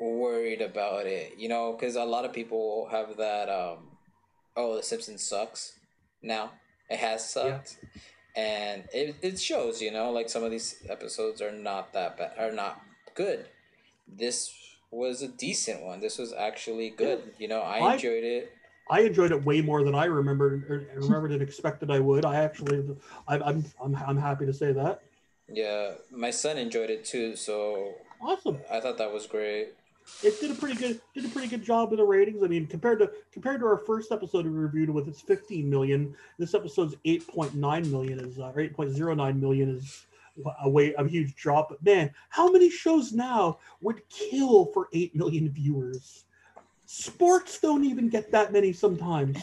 worried 0.00 0.60
about 0.60 1.06
it. 1.06 1.34
You 1.38 1.48
know, 1.48 1.72
because 1.72 1.96
a 1.96 2.04
lot 2.04 2.24
of 2.24 2.32
people 2.32 2.88
have 2.90 3.16
that. 3.18 3.48
Um, 3.48 3.78
oh, 4.56 4.76
The 4.76 4.82
Simpsons 4.82 5.22
sucks. 5.22 5.78
Now 6.22 6.52
it 6.90 6.98
has 6.98 7.28
sucked, 7.28 7.78
and 8.36 8.84
it 8.92 9.16
it 9.22 9.40
shows. 9.40 9.80
You 9.80 9.92
know, 9.92 10.10
like 10.10 10.28
some 10.28 10.42
of 10.44 10.50
these 10.50 10.76
episodes 10.88 11.40
are 11.40 11.52
not 11.52 11.92
that 11.92 12.16
bad, 12.18 12.32
are 12.38 12.52
not 12.52 12.80
good. 13.14 13.46
This 14.08 14.52
was 14.90 15.22
a 15.22 15.28
decent 15.28 15.82
one. 15.82 16.00
This 16.00 16.18
was 16.18 16.32
actually 16.32 16.90
good. 16.90 17.32
You 17.38 17.48
know, 17.48 17.60
I 17.60 17.78
I- 17.78 17.94
enjoyed 17.94 18.24
it. 18.24 18.52
I 18.92 19.00
enjoyed 19.00 19.32
it 19.32 19.42
way 19.42 19.62
more 19.62 19.82
than 19.82 19.94
I 19.94 20.04
remembered 20.04 20.70
or 20.70 20.86
or 20.94 21.00
remembered 21.00 21.32
and 21.32 21.40
expected 21.40 21.90
I 21.90 21.98
would. 21.98 22.26
I 22.26 22.36
actually, 22.36 22.94
I, 23.26 23.38
I'm, 23.38 23.64
I'm, 23.82 23.96
I'm 23.96 24.16
happy 24.18 24.44
to 24.44 24.52
say 24.52 24.72
that. 24.72 25.02
Yeah, 25.48 25.94
my 26.10 26.30
son 26.30 26.58
enjoyed 26.58 26.90
it 26.90 27.02
too, 27.02 27.34
so 27.34 27.94
Awesome. 28.20 28.58
I 28.70 28.80
thought 28.80 28.98
that 28.98 29.10
was 29.10 29.26
great. 29.26 29.70
It 30.22 30.38
did 30.40 30.50
a 30.50 30.54
pretty 30.54 30.78
good, 30.78 31.00
did 31.14 31.24
a 31.24 31.28
pretty 31.28 31.48
good 31.48 31.64
job 31.64 31.90
with 31.90 32.00
the 32.00 32.04
ratings. 32.04 32.42
I 32.42 32.48
mean, 32.48 32.66
compared 32.66 32.98
to 32.98 33.10
compared 33.32 33.60
to 33.60 33.66
our 33.66 33.78
first 33.78 34.12
episode 34.12 34.44
we 34.44 34.50
reviewed 34.50 34.90
with 34.90 35.08
its 35.08 35.22
15 35.22 35.70
million, 35.70 36.14
this 36.38 36.52
episode's 36.52 36.94
8.9 37.06 37.54
million 37.90 38.20
is 38.20 38.38
uh, 38.38 38.52
or 38.54 38.62
8.09 38.62 39.40
million 39.40 39.70
is 39.70 40.04
a 40.62 40.68
way 40.68 40.92
a 40.98 41.08
huge 41.08 41.34
drop. 41.34 41.70
But 41.70 41.82
man, 41.82 42.12
how 42.28 42.50
many 42.50 42.68
shows 42.68 43.14
now 43.14 43.58
would 43.80 44.02
kill 44.10 44.66
for 44.66 44.88
8 44.92 45.16
million 45.16 45.48
viewers? 45.48 46.24
Sports 46.94 47.58
don't 47.58 47.86
even 47.86 48.10
get 48.10 48.32
that 48.32 48.52
many 48.52 48.74
sometimes. 48.74 49.38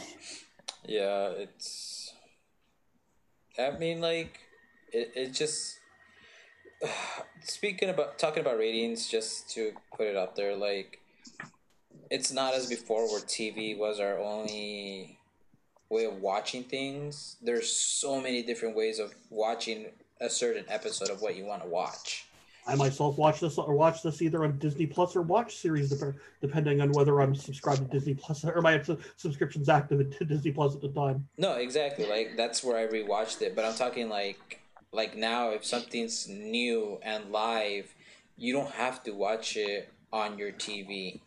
Yeah, 0.86 1.30
it's. 1.30 2.14
I 3.58 3.72
mean, 3.72 4.00
like, 4.00 4.38
it, 4.92 5.10
it 5.16 5.32
just. 5.32 5.76
Speaking 7.42 7.88
about 7.88 8.20
talking 8.20 8.40
about 8.40 8.56
ratings, 8.56 9.08
just 9.08 9.50
to 9.54 9.72
put 9.96 10.06
it 10.06 10.16
out 10.16 10.36
there, 10.36 10.54
like, 10.54 11.00
it's 12.08 12.32
not 12.32 12.54
as 12.54 12.68
before 12.68 13.10
where 13.10 13.20
TV 13.20 13.76
was 13.76 13.98
our 13.98 14.16
only 14.20 15.18
way 15.88 16.04
of 16.04 16.22
watching 16.22 16.62
things. 16.62 17.34
There's 17.42 17.72
so 17.72 18.20
many 18.20 18.44
different 18.44 18.76
ways 18.76 19.00
of 19.00 19.12
watching 19.28 19.86
a 20.20 20.30
certain 20.30 20.66
episode 20.68 21.10
of 21.10 21.20
what 21.20 21.34
you 21.34 21.46
want 21.46 21.64
to 21.64 21.68
watch. 21.68 22.26
I 22.66 22.74
myself 22.74 23.18
watch 23.18 23.40
this 23.40 23.58
or 23.58 23.74
watch 23.74 24.02
this 24.02 24.22
either 24.22 24.44
on 24.44 24.58
Disney 24.58 24.86
Plus 24.86 25.16
or 25.16 25.22
Watch 25.22 25.56
Series, 25.56 25.92
depending 26.40 26.80
on 26.80 26.92
whether 26.92 27.20
I'm 27.20 27.34
subscribed 27.34 27.80
to 27.80 27.86
Disney 27.86 28.14
Plus 28.14 28.44
or 28.44 28.60
my 28.60 28.82
subscription's 29.16 29.68
active 29.68 30.16
to 30.18 30.24
Disney 30.24 30.52
Plus 30.52 30.74
at 30.74 30.80
the 30.80 30.88
time. 30.88 31.26
No, 31.38 31.54
exactly. 31.54 32.06
Like 32.06 32.36
that's 32.36 32.62
where 32.62 32.76
I 32.76 32.86
rewatched 32.86 33.42
it. 33.42 33.56
But 33.56 33.64
I'm 33.64 33.74
talking 33.74 34.08
like 34.08 34.60
like 34.92 35.16
now 35.16 35.50
if 35.50 35.64
something's 35.64 36.28
new 36.28 36.98
and 37.02 37.30
live, 37.30 37.94
you 38.36 38.52
don't 38.52 38.72
have 38.72 39.02
to 39.04 39.12
watch 39.12 39.56
it 39.56 39.92
on 40.12 40.38
your 40.38 40.52
TV. 40.52 41.20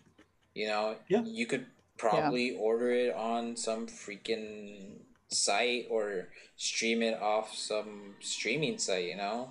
You 0.54 0.68
know? 0.68 0.96
Yeah. 1.08 1.24
You 1.24 1.46
could 1.46 1.66
probably 1.98 2.56
order 2.56 2.92
it 2.92 3.16
on 3.16 3.56
some 3.56 3.88
freaking 3.88 5.00
site 5.30 5.88
or 5.90 6.28
stream 6.58 7.02
it 7.02 7.20
off 7.20 7.56
some 7.56 8.16
streaming 8.20 8.78
site, 8.78 9.06
you 9.06 9.18
know? 9.18 9.50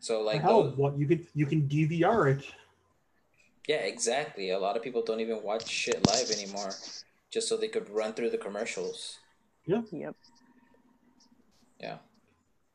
So 0.00 0.22
like 0.22 0.42
Hell, 0.42 0.64
those- 0.64 0.76
what 0.76 0.98
you 0.98 1.06
can 1.06 1.26
you 1.34 1.46
can 1.46 1.68
DVR 1.68 2.28
it. 2.38 2.44
yeah, 3.66 3.76
exactly. 3.76 4.50
A 4.50 4.58
lot 4.58 4.76
of 4.76 4.82
people 4.82 5.02
don't 5.02 5.20
even 5.20 5.42
watch 5.42 5.68
shit 5.68 6.06
live 6.06 6.30
anymore, 6.30 6.70
just 7.30 7.48
so 7.48 7.56
they 7.56 7.68
could 7.68 7.88
run 7.90 8.12
through 8.14 8.30
the 8.30 8.38
commercials. 8.38 9.18
Yeah. 9.66 9.82
Yep. 9.90 10.14
Yeah. 11.80 11.98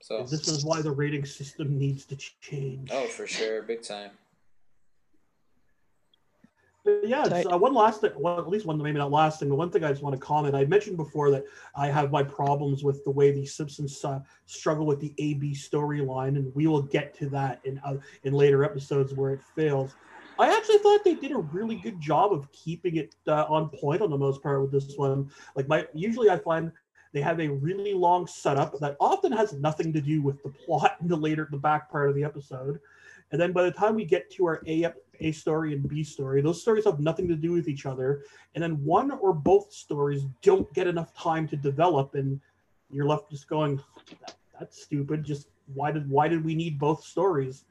So 0.01 0.23
This 0.23 0.47
is 0.47 0.65
why 0.65 0.81
the 0.81 0.91
rating 0.91 1.25
system 1.25 1.79
needs 1.79 2.05
to 2.05 2.15
change. 2.41 2.89
oh, 2.91 3.07
for 3.07 3.25
sure, 3.25 3.61
big 3.63 3.81
time. 3.83 4.11
Yeah, 6.85 7.25
it's, 7.25 7.47
uh, 7.49 7.57
one 7.57 7.73
last 7.73 8.01
thing, 8.01 8.11
well, 8.17 8.39
at 8.39 8.49
least 8.49 8.65
one, 8.65 8.77
maybe 8.77 8.97
not 8.97 9.09
last 9.09 9.39
thing, 9.39 9.47
but 9.47 9.55
one 9.55 9.69
thing 9.69 9.85
I 9.85 9.89
just 9.89 10.03
want 10.03 10.15
to 10.15 10.19
comment. 10.19 10.53
I 10.53 10.65
mentioned 10.65 10.97
before 10.97 11.31
that 11.31 11.45
I 11.75 11.87
have 11.87 12.11
my 12.11 12.23
problems 12.23 12.83
with 12.83 13.01
the 13.05 13.11
way 13.11 13.31
the 13.31 13.45
Simpsons 13.45 14.03
uh, 14.03 14.19
struggle 14.47 14.85
with 14.85 14.99
the 14.99 15.13
AB 15.17 15.53
storyline, 15.53 16.35
and 16.35 16.53
we 16.53 16.67
will 16.67 16.81
get 16.81 17.15
to 17.19 17.29
that 17.29 17.61
in 17.63 17.79
uh, 17.85 17.95
in 18.23 18.33
later 18.33 18.65
episodes 18.65 19.13
where 19.13 19.31
it 19.31 19.41
fails. 19.55 19.95
I 20.37 20.53
actually 20.53 20.79
thought 20.79 21.05
they 21.05 21.13
did 21.13 21.31
a 21.31 21.37
really 21.37 21.75
good 21.75 22.01
job 22.01 22.33
of 22.33 22.51
keeping 22.51 22.97
it 22.97 23.15
uh, 23.27 23.45
on 23.47 23.69
point 23.69 24.01
on 24.01 24.09
the 24.09 24.17
most 24.17 24.43
part 24.43 24.61
with 24.61 24.71
this 24.71 24.97
one. 24.97 25.31
Like 25.55 25.69
my 25.69 25.87
usually, 25.93 26.29
I 26.29 26.37
find 26.37 26.69
they 27.13 27.21
have 27.21 27.39
a 27.39 27.47
really 27.47 27.93
long 27.93 28.27
setup 28.27 28.77
that 28.79 28.97
often 28.99 29.31
has 29.31 29.53
nothing 29.53 29.93
to 29.93 30.01
do 30.01 30.21
with 30.21 30.43
the 30.43 30.49
plot 30.49 30.97
in 30.99 31.07
the 31.07 31.15
later 31.15 31.47
the 31.49 31.57
back 31.57 31.89
part 31.89 32.09
of 32.09 32.15
the 32.15 32.25
episode. 32.25 32.79
And 33.31 33.39
then 33.39 33.51
by 33.51 33.63
the 33.63 33.71
time 33.71 33.95
we 33.95 34.05
get 34.05 34.29
to 34.31 34.45
our 34.45 34.61
A, 34.67 34.91
A 35.19 35.31
story 35.31 35.73
and 35.73 35.87
B 35.87 36.03
story, 36.03 36.41
those 36.41 36.61
stories 36.61 36.85
have 36.85 36.99
nothing 36.99 37.27
to 37.27 37.35
do 37.35 37.51
with 37.51 37.67
each 37.67 37.85
other. 37.85 38.23
And 38.55 38.63
then 38.63 38.83
one 38.83 39.11
or 39.11 39.33
both 39.33 39.71
stories 39.71 40.25
don't 40.41 40.71
get 40.73 40.87
enough 40.87 41.13
time 41.13 41.47
to 41.49 41.55
develop, 41.55 42.15
and 42.15 42.39
you're 42.89 43.05
left 43.05 43.29
just 43.29 43.47
going, 43.47 43.79
that, 44.21 44.35
"That's 44.59 44.81
stupid. 44.83 45.23
Just 45.23 45.49
why 45.73 45.91
did 45.91 46.09
why 46.09 46.27
did 46.27 46.43
we 46.43 46.55
need 46.55 46.79
both 46.79 47.03
stories?" 47.03 47.65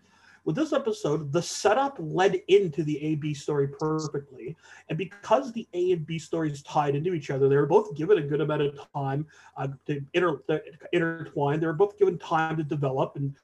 With 0.44 0.56
this 0.56 0.72
episode, 0.72 1.30
the 1.30 1.40
setup 1.40 1.96
led 2.00 2.42
into 2.48 2.82
the 2.82 3.00
A 3.00 3.14
B 3.14 3.32
story 3.32 3.68
perfectly, 3.68 4.56
and 4.88 4.98
because 4.98 5.52
the 5.52 5.68
A 5.72 5.92
and 5.92 6.04
B 6.04 6.18
stories 6.18 6.62
tied 6.64 6.96
into 6.96 7.14
each 7.14 7.30
other, 7.30 7.48
they 7.48 7.56
were 7.56 7.66
both 7.66 7.94
given 7.94 8.18
a 8.18 8.22
good 8.22 8.40
amount 8.40 8.62
of 8.62 8.92
time 8.92 9.26
uh, 9.56 9.68
to 9.86 10.04
inter- 10.14 10.42
to 10.48 10.60
intertwine. 10.92 11.60
They 11.60 11.66
were 11.66 11.72
both 11.72 11.96
given 11.96 12.18
time 12.18 12.56
to 12.56 12.64
develop, 12.64 13.14
and 13.14 13.36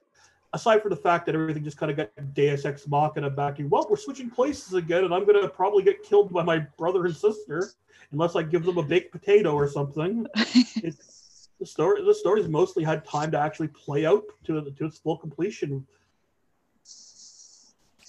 aside 0.53 0.81
from 0.81 0.89
the 0.89 0.95
fact 0.95 1.25
that 1.25 1.35
everything 1.35 1.63
just 1.63 1.77
kind 1.77 1.91
of 1.91 1.97
got 1.97 2.33
Deus 2.33 2.65
Ex 2.65 2.87
Machina 2.87 3.29
back 3.29 3.59
in, 3.59 3.69
well, 3.69 3.85
we're 3.89 3.97
switching 3.97 4.29
places 4.29 4.73
again, 4.73 5.03
and 5.03 5.13
I'm 5.13 5.25
going 5.25 5.41
to 5.41 5.49
probably 5.49 5.83
get 5.83 6.03
killed 6.03 6.33
by 6.33 6.43
my 6.43 6.59
brother 6.77 7.05
and 7.05 7.15
sister 7.15 7.71
unless 8.11 8.35
I 8.35 8.43
give 8.43 8.65
them 8.65 8.77
a 8.77 8.83
baked 8.83 9.11
potato 9.11 9.53
or 9.53 9.67
something. 9.67 10.25
It's 10.81 11.49
the 11.59 11.65
story. 11.65 12.03
The 12.03 12.13
story's 12.13 12.47
mostly 12.47 12.83
had 12.83 13.03
time 13.05 13.31
to 13.31 13.39
actually 13.39 13.67
play 13.67 14.05
out 14.05 14.23
to 14.45 14.71
to 14.71 14.85
its 14.85 14.97
full 14.97 15.17
completion. 15.17 15.85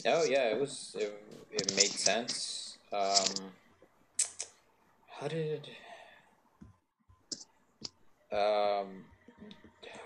Oh 0.07 0.25
yeah, 0.25 0.51
it 0.51 0.61
was. 0.61 0.95
It, 0.99 1.21
it 1.51 1.75
made 1.75 1.91
sense. 1.91 2.79
Um, 2.93 3.51
how 5.09 5.27
did? 5.27 5.69
Um, 8.33 9.05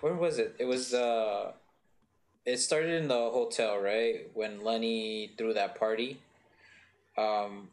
where 0.01 0.15
was 0.15 0.39
it? 0.39 0.57
It 0.59 0.65
was. 0.65 0.95
Uh, 0.95 1.53
it 2.47 2.59
started 2.59 2.91
in 3.01 3.09
the 3.09 3.15
hotel, 3.15 3.79
right? 3.79 4.29
When 4.35 4.63
Lenny 4.63 5.33
threw 5.39 5.55
that 5.55 5.79
party. 5.79 6.21
Um, 7.17 7.69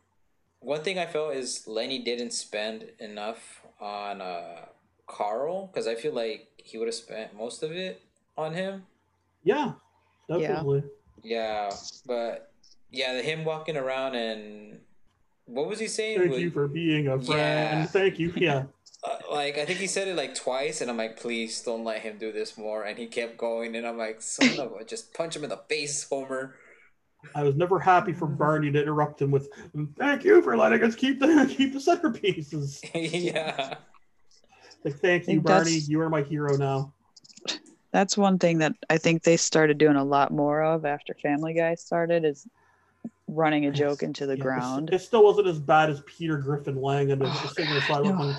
one 0.60 0.84
thing 0.84 1.00
I 1.00 1.06
felt 1.08 1.34
is 1.36 1.68
Lenny 1.68 2.00
didn't 2.00 2.32
spend 2.32 2.86
enough 3.00 3.62
on 3.80 4.22
uh 4.22 4.66
Carl 5.08 5.68
because 5.68 5.88
I 5.88 5.96
feel 5.96 6.14
like 6.14 6.48
he 6.58 6.78
would 6.78 6.88
have 6.88 6.96
spent 6.96 7.36
most 7.36 7.64
of 7.64 7.72
it 7.72 8.02
on 8.38 8.54
him. 8.54 8.86
Yeah, 9.44 9.74
definitely. 10.30 10.84
Yeah, 11.24 11.72
but 12.06 12.52
yeah, 12.92 13.14
the 13.14 13.22
him 13.22 13.44
walking 13.44 13.76
around 13.76 14.16
and 14.16 14.80
what 15.46 15.68
was 15.68 15.80
he 15.80 15.88
saying? 15.88 16.20
Thank 16.20 16.32
Would- 16.32 16.42
you 16.42 16.52
for 16.52 16.68
being 16.68 17.08
a 17.08 17.20
friend. 17.20 17.82
Yeah. 17.82 17.86
Thank 17.86 18.20
you. 18.20 18.32
Yeah. 18.38 18.64
uh, 19.04 19.18
like 19.32 19.58
I 19.58 19.66
think 19.66 19.80
he 19.80 19.88
said 19.88 20.08
it 20.08 20.16
like 20.16 20.36
twice, 20.36 20.82
and 20.82 20.90
I'm 20.90 20.98
like, 20.98 21.20
please 21.20 21.62
don't 21.62 21.84
let 21.84 22.02
him 22.02 22.18
do 22.18 22.32
this 22.32 22.58
more. 22.58 22.84
And 22.84 22.98
he 22.98 23.08
kept 23.08 23.38
going, 23.38 23.76
and 23.76 23.86
I'm 23.88 23.98
like, 23.98 24.22
son 24.22 24.60
of 24.60 24.74
a, 24.80 24.84
just 24.86 25.14
punch 25.14 25.36
him 25.36 25.44
in 25.44 25.50
the 25.50 25.58
face, 25.70 26.08
Homer. 26.10 26.56
I 27.36 27.44
was 27.44 27.56
never 27.56 27.80
happy 27.80 28.14
for 28.14 28.26
Barney 28.26 28.72
to 28.72 28.82
interrupt 28.82 29.22
him 29.22 29.32
with 29.32 29.48
"Thank 29.98 30.24
you 30.24 30.42
for 30.42 30.58
letting 30.58 30.84
us 30.84 30.96
keep 30.96 31.20
the 31.20 31.54
keep 31.56 31.74
the 31.74 31.80
centerpieces." 31.80 32.80
yeah, 32.94 33.76
Like, 34.84 34.96
thank 35.00 35.28
you, 35.28 35.42
Barney. 35.42 35.80
You 35.88 36.02
are 36.02 36.10
my 36.10 36.24
hero 36.24 36.58
now. 36.58 36.94
That's 37.94 38.18
one 38.18 38.40
thing 38.40 38.60
that 38.60 38.74
I 38.90 38.98
think 38.98 39.24
they 39.24 39.38
started 39.38 39.78
doing 39.78 39.98
a 39.98 40.04
lot 40.04 40.32
more 40.32 40.64
of 40.64 40.86
after 40.86 41.14
Family 41.22 41.54
Guy 41.54 41.76
started 41.76 42.24
is 42.24 42.48
running 43.28 43.66
a 43.66 43.72
joke 43.72 44.02
into 44.04 44.26
the 44.26 44.38
Yeah, 44.38 44.44
ground. 44.44 44.90
It, 44.90 44.96
it 44.96 45.00
still 45.00 45.24
wasn't 45.24 45.48
as 45.48 45.60
bad 45.60 45.90
as 45.90 46.02
Peter 46.06 46.38
Griffin 46.38 46.82
Lang 46.82 47.12
and 47.12 47.22
Oh, 47.22 47.32
sitting 47.32 47.76
aside 47.76 48.04
no. 48.04 48.18
going, 48.18 48.36
I 48.36 48.38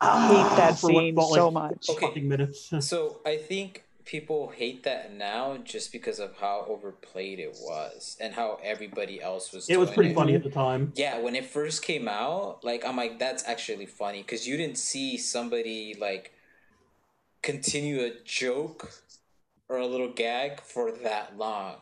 hate 0.00 0.56
that 0.56 0.78
for 0.80 0.92
what 0.92 1.02
scene 1.02 1.14
felt 1.14 1.34
so 1.34 1.48
like 1.48 1.70
much. 1.70 1.86
Okay. 1.90 2.20
Minutes. 2.20 2.72
so 2.80 3.20
I 3.24 3.36
think 3.36 3.84
people 4.04 4.48
hate 4.56 4.84
that 4.84 5.12
now 5.12 5.58
just 5.58 5.92
because 5.92 6.18
of 6.18 6.34
how 6.38 6.64
overplayed 6.66 7.38
it 7.38 7.54
was 7.60 8.16
and 8.18 8.32
how 8.32 8.58
everybody 8.64 9.20
else 9.20 9.52
was. 9.52 9.68
It 9.68 9.78
was 9.78 9.90
pretty 9.90 10.10
it. 10.10 10.14
funny 10.14 10.34
at 10.34 10.42
the 10.42 10.50
time. 10.50 10.92
Yeah, 10.96 11.20
when 11.20 11.34
it 11.34 11.44
first 11.44 11.82
came 11.82 12.08
out, 12.08 12.64
like 12.64 12.84
I'm 12.86 12.96
like, 12.96 13.18
that's 13.18 13.46
actually 13.46 13.86
funny 13.86 14.22
because 14.22 14.48
you 14.48 14.56
didn't 14.56 14.78
see 14.78 15.18
somebody 15.18 15.94
like 15.98 16.32
continue 17.42 18.00
a 18.00 18.12
joke 18.24 18.90
or 19.68 19.76
a 19.76 19.86
little 19.86 20.10
gag 20.10 20.62
for 20.62 20.90
that 20.90 21.36
long. 21.36 21.76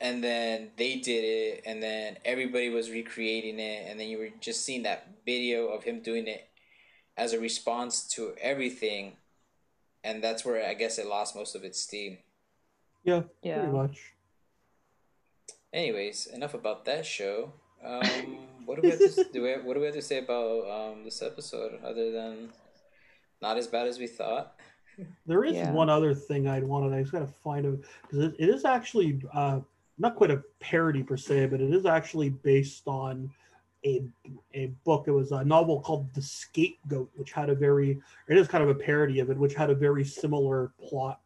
And 0.00 0.22
then 0.22 0.72
they 0.76 0.96
did 0.96 1.24
it, 1.24 1.62
and 1.64 1.82
then 1.82 2.18
everybody 2.26 2.68
was 2.68 2.90
recreating 2.90 3.58
it, 3.58 3.86
and 3.88 3.98
then 3.98 4.08
you 4.08 4.18
were 4.18 4.28
just 4.38 4.62
seeing 4.62 4.82
that 4.82 5.08
video 5.24 5.68
of 5.68 5.84
him 5.84 6.00
doing 6.02 6.26
it 6.26 6.46
as 7.16 7.32
a 7.32 7.38
response 7.40 8.06
to 8.08 8.34
everything, 8.40 9.16
and 10.02 10.22
that's 10.22 10.44
where 10.44 10.64
I 10.66 10.74
guess 10.74 10.98
it 10.98 11.06
lost 11.06 11.36
most 11.36 11.54
of 11.54 11.64
its 11.64 11.80
steam. 11.80 12.18
Yeah, 13.04 13.22
Yeah. 13.42 13.58
pretty 13.60 13.72
much. 13.72 14.12
Anyways, 15.72 16.26
enough 16.26 16.54
about 16.54 16.84
that 16.84 17.04
show. 17.04 17.52
Um, 17.84 18.38
what 18.64 18.76
do 18.76 18.82
we 18.82 18.90
have 18.90 18.98
to 18.98 19.24
do? 19.32 19.42
We 19.42 19.50
have, 19.50 19.64
what 19.64 19.74
do 19.74 19.80
we 19.80 19.86
have 19.86 19.94
to 19.94 20.02
say 20.02 20.18
about 20.18 20.70
um, 20.70 21.04
this 21.04 21.20
episode 21.22 21.80
other 21.84 22.10
than 22.12 22.50
not 23.42 23.56
as 23.58 23.66
bad 23.66 23.86
as 23.86 23.98
we 23.98 24.06
thought? 24.06 24.54
There 25.26 25.42
is 25.42 25.54
Yeah. 25.54 25.72
one 25.72 25.90
other 25.90 26.14
thing 26.14 26.46
I'd 26.46 26.62
wanted. 26.62 26.94
I 26.96 27.00
just 27.00 27.10
gotta 27.10 27.26
find 27.26 27.66
out 27.66 27.78
because 28.02 28.26
it, 28.26 28.36
it 28.38 28.48
is 28.48 28.64
actually 28.64 29.20
uh, 29.32 29.58
not 29.98 30.14
quite 30.14 30.30
a 30.30 30.40
parody 30.60 31.02
per 31.02 31.16
se, 31.16 31.46
but 31.46 31.60
it 31.60 31.74
is 31.74 31.84
actually 31.84 32.28
based 32.28 32.86
on 32.86 33.28
a 33.84 34.02
a 34.54 34.66
book. 34.84 35.04
It 35.06 35.12
was 35.12 35.32
a 35.32 35.44
novel 35.44 35.80
called 35.80 36.12
The 36.14 36.22
Scapegoat, 36.22 37.10
which 37.16 37.32
had 37.32 37.50
a 37.50 37.54
very 37.54 38.00
it 38.28 38.36
is 38.36 38.48
kind 38.48 38.64
of 38.64 38.70
a 38.70 38.74
parody 38.74 39.20
of 39.20 39.30
it, 39.30 39.36
which 39.36 39.54
had 39.54 39.70
a 39.70 39.74
very 39.74 40.04
similar 40.04 40.72
plot 40.88 41.20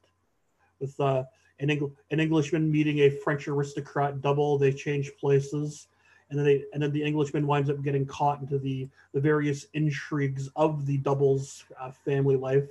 with 0.80 0.98
uh, 1.00 1.24
an 1.60 1.68
Engl- 1.68 1.92
an 2.10 2.20
Englishman 2.20 2.70
meeting 2.70 3.00
a 3.00 3.10
French 3.10 3.48
aristocrat 3.48 4.20
double. 4.20 4.58
They 4.58 4.72
change 4.72 5.12
places. 5.18 5.88
And 6.30 6.38
then, 6.38 6.44
they, 6.44 6.64
and 6.74 6.82
then 6.82 6.92
the 6.92 7.02
Englishman 7.02 7.46
winds 7.46 7.70
up 7.70 7.82
getting 7.82 8.04
caught 8.04 8.42
into 8.42 8.58
the, 8.58 8.86
the 9.14 9.20
various 9.20 9.64
intrigues 9.72 10.50
of 10.56 10.84
the 10.84 10.98
double's 10.98 11.64
uh, 11.80 11.90
family 11.90 12.36
life 12.36 12.68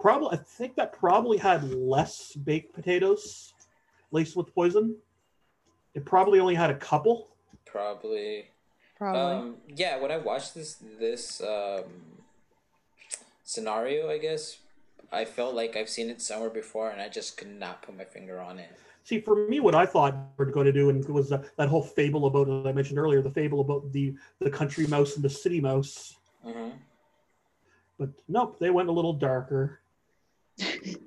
probably 0.00 0.38
I 0.38 0.42
think 0.42 0.74
that 0.76 0.92
probably 0.92 1.36
had 1.36 1.72
less 1.74 2.34
baked 2.34 2.74
potatoes 2.74 3.52
laced 4.10 4.36
with 4.36 4.52
poison. 4.54 4.96
It 5.94 6.04
probably 6.04 6.40
only 6.40 6.54
had 6.54 6.70
a 6.70 6.76
couple. 6.76 7.28
Probably. 7.66 8.48
Probably. 9.00 9.48
Um, 9.48 9.56
yeah, 9.66 9.98
when 9.98 10.10
I 10.12 10.18
watched 10.18 10.54
this 10.54 10.74
this 10.98 11.40
um, 11.40 11.84
scenario, 13.42 14.10
I 14.10 14.18
guess 14.18 14.58
I 15.10 15.24
felt 15.24 15.54
like 15.54 15.74
I've 15.74 15.88
seen 15.88 16.10
it 16.10 16.20
somewhere 16.20 16.50
before, 16.50 16.90
and 16.90 17.00
I 17.00 17.08
just 17.08 17.38
could 17.38 17.48
not 17.48 17.80
put 17.80 17.96
my 17.96 18.04
finger 18.04 18.42
on 18.42 18.58
it. 18.58 18.68
See, 19.04 19.18
for 19.18 19.48
me, 19.48 19.58
what 19.58 19.74
I 19.74 19.86
thought 19.86 20.12
we 20.36 20.44
were 20.44 20.52
going 20.52 20.66
to 20.66 20.72
do, 20.72 20.90
and 20.90 21.02
it 21.02 21.08
was 21.08 21.32
uh, 21.32 21.42
that 21.56 21.70
whole 21.70 21.82
fable 21.82 22.26
about 22.26 22.48
that 22.48 22.68
I 22.68 22.72
mentioned 22.72 22.98
earlier, 22.98 23.22
the 23.22 23.30
fable 23.30 23.60
about 23.60 23.90
the 23.90 24.14
the 24.38 24.50
country 24.50 24.86
mouse 24.86 25.16
and 25.16 25.24
the 25.24 25.30
city 25.30 25.62
mouse. 25.62 26.18
hmm 26.44 26.68
But 27.98 28.10
nope, 28.28 28.58
they 28.60 28.68
went 28.68 28.90
a 28.90 28.92
little 28.92 29.14
darker. 29.14 29.80
Which 30.58 30.98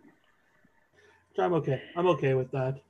I'm 1.37 1.53
okay. 1.53 1.83
I'm 1.95 2.07
okay 2.07 2.33
with 2.33 2.49
that. 2.53 2.81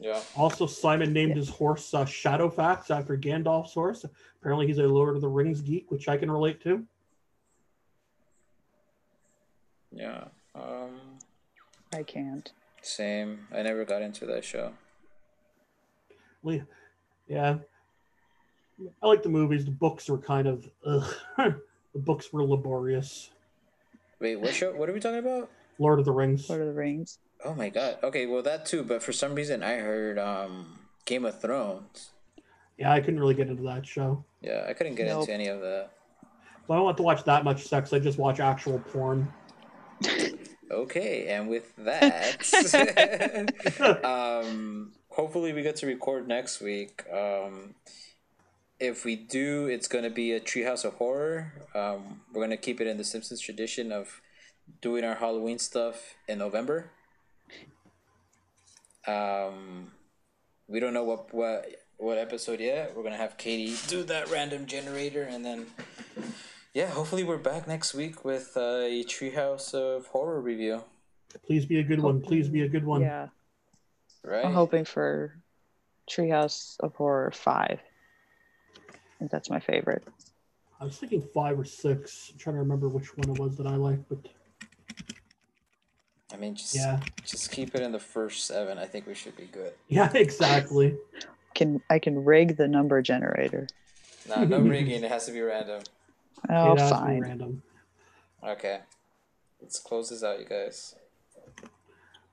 Yeah. 0.00 0.20
Also, 0.34 0.66
Simon 0.66 1.12
named 1.12 1.36
his 1.36 1.48
horse 1.50 1.92
uh, 1.92 2.04
Shadowfax 2.06 2.90
after 2.90 3.16
Gandalf's 3.18 3.74
horse. 3.74 4.04
Apparently, 4.40 4.66
he's 4.66 4.78
a 4.78 4.84
Lord 4.84 5.14
of 5.14 5.20
the 5.20 5.28
Rings 5.28 5.60
geek, 5.60 5.90
which 5.90 6.08
I 6.08 6.16
can 6.16 6.30
relate 6.30 6.62
to. 6.62 6.84
Yeah. 9.92 10.24
Um, 10.54 11.00
I 11.92 12.02
can't. 12.02 12.50
same. 12.82 13.46
I 13.52 13.62
never 13.62 13.84
got 13.84 14.02
into 14.02 14.24
that 14.26 14.44
show. 14.44 14.72
Le- 16.42 16.66
Yeah. 17.28 17.58
I 19.02 19.06
like 19.06 19.22
the 19.22 19.28
movies. 19.28 19.66
The 19.66 19.70
books 19.70 20.08
were 20.08 20.16
kind 20.18 20.48
of 20.48 20.66
ugh. 20.86 21.14
the 21.36 21.98
books 21.98 22.32
were 22.32 22.42
laborious. 22.42 23.30
Wait, 24.20 24.36
what 24.40 24.54
show? 24.54 24.72
What 24.72 24.88
are 24.88 24.94
we 24.94 25.00
talking 25.00 25.18
about? 25.18 25.50
Lord 25.78 25.98
of 25.98 26.06
the 26.06 26.12
Rings. 26.12 26.48
Lord 26.48 26.62
of 26.62 26.68
the 26.68 26.72
Rings. 26.72 27.18
Oh 27.44 27.54
my 27.54 27.68
god. 27.70 27.98
Okay, 28.02 28.26
well 28.26 28.42
that 28.42 28.66
too, 28.66 28.82
but 28.82 29.02
for 29.02 29.12
some 29.12 29.34
reason 29.34 29.62
I 29.62 29.76
heard 29.76 30.18
um 30.18 30.78
Game 31.06 31.24
of 31.24 31.40
Thrones. 31.40 32.10
Yeah, 32.78 32.92
I 32.92 33.00
couldn't 33.00 33.20
really 33.20 33.34
get 33.34 33.48
into 33.48 33.62
that 33.64 33.86
show. 33.86 34.24
Yeah, 34.40 34.64
I 34.68 34.72
couldn't 34.72 34.94
get 34.94 35.06
Nope. 35.06 35.22
into 35.22 35.32
any 35.34 35.48
of 35.48 35.60
that. 35.60 35.90
So 36.66 36.74
I 36.74 36.76
don't 36.76 36.84
want 36.84 36.96
to 36.98 37.02
watch 37.02 37.24
that 37.24 37.44
much 37.44 37.66
sex. 37.66 37.92
I 37.92 37.98
just 37.98 38.18
watch 38.18 38.40
actual 38.40 38.78
porn. 38.78 39.30
Okay, 40.70 41.26
and 41.28 41.48
with 41.48 41.74
that, 41.78 42.38
um, 44.04 44.92
hopefully 45.08 45.52
we 45.52 45.62
get 45.62 45.76
to 45.76 45.86
record 45.86 46.28
next 46.28 46.60
week. 46.60 47.02
Um, 47.12 47.74
if 48.78 49.04
we 49.04 49.16
do, 49.16 49.66
it's 49.66 49.88
going 49.88 50.04
to 50.04 50.10
be 50.10 50.32
a 50.32 50.40
Treehouse 50.40 50.84
of 50.84 50.94
Horror. 50.94 51.52
Um, 51.74 52.20
we're 52.32 52.40
going 52.40 52.50
to 52.50 52.56
keep 52.56 52.80
it 52.80 52.86
in 52.86 52.96
the 52.98 53.04
Simpsons 53.04 53.40
tradition 53.40 53.90
of 53.92 54.20
doing 54.80 55.04
our 55.04 55.16
Halloween 55.16 55.58
stuff 55.58 56.14
in 56.28 56.38
November. 56.38 56.90
Um, 59.06 59.92
we 60.68 60.80
don't 60.80 60.94
know 60.94 61.04
what 61.04 61.32
what 61.32 61.66
what 61.96 62.18
episode 62.18 62.60
yet. 62.60 62.96
We're 62.96 63.02
gonna 63.02 63.16
have 63.16 63.36
Katie 63.36 63.76
do 63.88 64.02
that 64.04 64.30
random 64.30 64.66
generator, 64.66 65.22
and 65.22 65.44
then 65.44 65.66
yeah, 66.74 66.88
hopefully 66.88 67.24
we're 67.24 67.38
back 67.38 67.66
next 67.66 67.94
week 67.94 68.24
with 68.24 68.52
uh, 68.56 68.60
a 68.60 69.04
Treehouse 69.04 69.74
of 69.74 70.06
Horror 70.06 70.40
review. 70.40 70.82
Please 71.46 71.64
be 71.64 71.78
a 71.78 71.82
good 71.82 72.00
one. 72.00 72.20
Please 72.20 72.48
be 72.48 72.62
a 72.62 72.68
good 72.68 72.84
one. 72.84 73.00
Yeah, 73.00 73.28
Right? 74.24 74.44
I'm 74.44 74.52
hoping 74.52 74.84
for 74.84 75.34
Treehouse 76.10 76.76
of 76.80 76.94
Horror 76.94 77.30
five. 77.32 77.80
I 79.20 79.26
that's 79.30 79.50
my 79.50 79.60
favorite. 79.60 80.04
I 80.80 80.84
was 80.84 80.96
thinking 80.96 81.22
five 81.34 81.58
or 81.58 81.64
six. 81.64 82.30
I'm 82.32 82.38
trying 82.38 82.56
to 82.56 82.60
remember 82.60 82.88
which 82.88 83.16
one 83.16 83.28
it 83.28 83.38
was 83.38 83.56
that 83.58 83.66
I 83.66 83.76
liked, 83.76 84.08
but 84.08 84.18
I 86.32 86.36
mean, 86.36 86.54
just 86.54 86.74
yeah, 86.74 87.00
just 87.24 87.50
keep 87.50 87.74
it 87.74 87.80
in 87.82 87.92
the 87.92 87.98
first 87.98 88.46
seven. 88.46 88.78
I 88.78 88.84
think 88.86 89.06
we 89.06 89.14
should 89.14 89.36
be 89.36 89.46
good. 89.46 89.72
yeah, 89.88 90.10
exactly. 90.14 90.96
Can 91.54 91.80
I 91.90 91.98
can 91.98 92.24
rig 92.24 92.56
the 92.56 92.68
number 92.68 93.02
generator? 93.02 93.66
Nah, 94.28 94.44
no 94.44 94.58
rigging. 94.60 95.02
It 95.02 95.10
has 95.10 95.26
to 95.26 95.32
be 95.32 95.40
random. 95.40 95.82
Oh, 96.48 96.72
it 96.72 96.78
has 96.78 96.90
to 96.90 96.94
be 96.96 97.00
fine. 97.00 97.20
random. 97.20 97.62
Okay, 98.46 98.80
let's 99.60 99.78
close 99.78 100.10
this 100.10 100.22
out, 100.22 100.38
you 100.38 100.46
guys. 100.46 100.94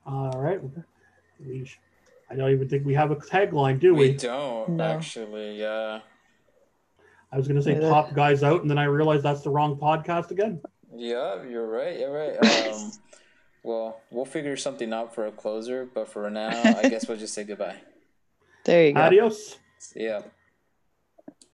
All 0.05 0.31
right. 0.39 0.61
We 1.45 1.65
sh- 1.65 1.79
I 2.29 2.35
don't 2.35 2.51
even 2.51 2.67
think 2.69 2.85
we 2.85 2.93
have 2.93 3.11
a 3.11 3.15
tagline, 3.15 3.79
do 3.79 3.93
We 3.93 4.09
we? 4.09 4.13
don't 4.13 4.69
No. 4.77 4.83
actually. 4.83 5.59
Yeah, 5.59 5.99
I 7.31 7.37
was 7.37 7.47
going 7.47 7.57
to 7.57 7.63
say 7.63 7.73
Neither. 7.73 7.89
top 7.89 8.13
guys 8.13 8.43
out, 8.43 8.61
and 8.61 8.69
then 8.69 8.77
I 8.77 8.83
realized 8.85 9.23
that's 9.23 9.41
the 9.41 9.49
wrong 9.49 9.75
podcast 9.77 10.31
again. 10.31 10.61
yeah, 10.95 11.43
you're 11.43 11.67
right. 11.67 11.97
You're 11.99 12.11
right. 12.11 12.37
Um, 12.73 12.91
well, 13.67 13.99
we'll 14.11 14.25
figure 14.25 14.55
something 14.55 14.93
out 14.93 15.13
for 15.13 15.27
a 15.27 15.31
closer, 15.31 15.85
but 15.93 16.07
for 16.07 16.29
now, 16.29 16.49
I 16.49 16.87
guess 16.89 17.05
we'll 17.07 17.17
just 17.17 17.33
say 17.33 17.43
goodbye. 17.43 17.75
There 18.63 18.87
you 18.87 18.93
go. 18.93 19.01
Adios. 19.01 19.59
See 19.77 20.05
ya. 20.05 20.21